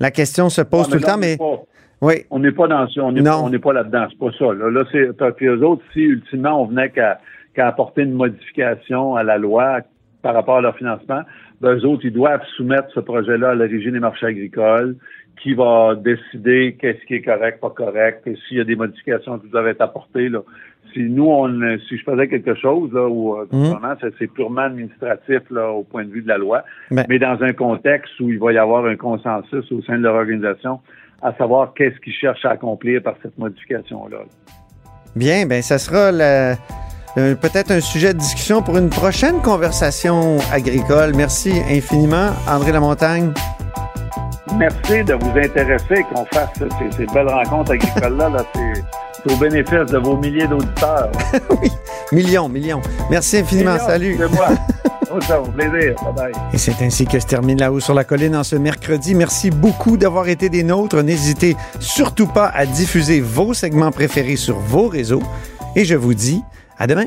la 0.00 0.10
question 0.10 0.48
se 0.48 0.62
pose 0.62 0.88
tout 0.88 0.96
le 0.96 1.00
temps, 1.02 1.18
mais 1.18 1.36
pas- 1.36 1.62
oui. 2.00 2.14
On 2.30 2.40
n'est 2.40 2.50
pas 2.50 2.66
dans 2.66 2.88
ça, 2.88 3.00
on 3.02 3.12
n'est 3.12 3.22
pas, 3.22 3.38
on 3.38 3.50
n'est 3.50 3.60
pas 3.60 3.72
là-dedans, 3.72 4.06
c'est 4.10 4.18
pas 4.18 4.32
ça. 4.36 4.52
Là, 4.52 4.70
là 4.70 4.82
c'est 4.90 5.16
que 5.36 5.44
les 5.44 5.62
autres, 5.62 5.82
si 5.92 6.00
ultimement 6.00 6.60
on 6.60 6.66
venait 6.66 6.90
qu'à 6.90 7.18
apporter 7.56 8.02
une 8.02 8.14
modification 8.14 9.14
à 9.14 9.22
la 9.22 9.38
loi 9.38 9.78
par 10.22 10.34
rapport 10.34 10.56
à 10.56 10.60
leur 10.60 10.76
financement, 10.76 11.20
ben, 11.20 11.24
eux 11.64 11.84
autres, 11.86 12.04
ils 12.04 12.12
doivent 12.12 12.44
soumettre 12.56 12.88
ce 12.94 13.00
projet-là 13.00 13.50
à 13.50 13.54
l'origine 13.54 13.92
des 13.92 14.00
marchés 14.00 14.26
agricoles, 14.26 14.96
qui 15.42 15.54
va 15.54 15.94
décider 15.96 16.76
qu'est-ce 16.80 17.04
qui 17.06 17.14
est 17.14 17.22
correct, 17.22 17.60
pas 17.60 17.70
correct, 17.70 18.22
et 18.26 18.36
s'il 18.46 18.58
y 18.58 18.60
a 18.60 18.64
des 18.64 18.76
modifications 18.76 19.38
qui 19.38 19.48
doivent 19.48 19.66
être 19.68 19.80
apportées. 19.80 20.28
Là. 20.28 20.40
Si 20.92 21.00
nous, 21.00 21.24
on, 21.26 21.48
si 21.88 21.96
je 21.96 22.04
faisais 22.04 22.28
quelque 22.28 22.54
chose, 22.54 22.92
là, 22.92 23.00
euh, 23.08 23.46
Mhm. 23.50 23.64
vraiment, 23.70 23.94
c'est, 24.18 24.26
purement 24.32 24.60
administratif 24.62 25.40
là, 25.50 25.70
au 25.70 25.82
point 25.84 26.04
de 26.04 26.10
vue 26.10 26.22
de 26.22 26.28
la 26.28 26.36
loi, 26.38 26.62
Ben. 26.90 27.06
mais 27.08 27.18
dans 27.18 27.42
un 27.42 27.52
contexte 27.52 28.12
où 28.20 28.28
il 28.28 28.38
va 28.38 28.52
y 28.52 28.58
avoir 28.58 28.84
un 28.84 28.96
consensus 28.96 29.72
au 29.72 29.80
sein 29.82 29.96
de 29.98 30.02
leur 30.02 30.14
organisation, 30.16 30.80
à 31.22 31.32
savoir 31.34 31.72
qu'est-ce 31.74 31.98
qu'ils 32.00 32.12
cherchent 32.12 32.44
à 32.44 32.50
accomplir 32.50 33.02
par 33.02 33.14
cette 33.22 33.38
modification-là. 33.38 34.18
Bien, 35.16 35.46
ben 35.46 35.62
ça 35.62 35.78
sera 35.78 36.12
la- 36.12 36.56
euh, 37.18 37.34
peut-être 37.34 37.70
un 37.70 37.80
sujet 37.80 38.14
de 38.14 38.18
discussion 38.18 38.62
pour 38.62 38.78
une 38.78 38.88
prochaine 38.88 39.40
conversation 39.40 40.38
agricole. 40.52 41.12
Merci 41.14 41.52
infiniment, 41.70 42.30
André 42.48 42.72
Lamontagne. 42.72 43.32
Merci 44.56 45.04
de 45.04 45.14
vous 45.14 45.38
intéresser, 45.38 46.04
qu'on 46.12 46.24
fasse 46.26 46.50
ces, 46.58 46.96
ces 46.96 47.06
belles 47.12 47.28
rencontres 47.28 47.72
agricoles-là. 47.72 48.28
Là, 48.28 48.44
c'est, 48.54 48.82
au 49.30 49.36
bénéfice 49.36 49.90
de 49.90 49.98
vos 49.98 50.16
milliers 50.16 50.46
d'auditeurs. 50.46 51.10
Millions, 52.12 52.48
millions. 52.48 52.82
Merci 53.10 53.38
infiniment. 53.38 53.74
Millions, 53.74 53.86
Salut. 53.86 54.16
C'est 54.18 54.28
moi. 54.32 54.48
Au 55.10 55.48
plaisir. 55.50 55.94
Bye 56.02 56.14
bye. 56.14 56.32
Et 56.54 56.58
c'est 56.58 56.80
ainsi 56.82 57.06
que 57.06 57.20
se 57.20 57.26
termine 57.26 57.58
là-haut 57.58 57.80
sur 57.80 57.92
la 57.94 58.04
colline 58.04 58.34
en 58.34 58.44
ce 58.44 58.56
mercredi. 58.56 59.14
Merci 59.14 59.50
beaucoup 59.50 59.98
d'avoir 59.98 60.28
été 60.28 60.48
des 60.48 60.62
nôtres. 60.62 61.02
N'hésitez 61.02 61.54
surtout 61.80 62.26
pas 62.26 62.48
à 62.48 62.64
diffuser 62.64 63.20
vos 63.20 63.52
segments 63.52 63.90
préférés 63.90 64.36
sur 64.36 64.58
vos 64.58 64.88
réseaux. 64.88 65.22
Et 65.76 65.84
je 65.84 65.94
vous 65.94 66.14
dis 66.14 66.42
à 66.78 66.86
demain. 66.86 67.06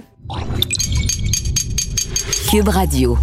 Cube 2.50 2.70
Radio. 2.70 3.18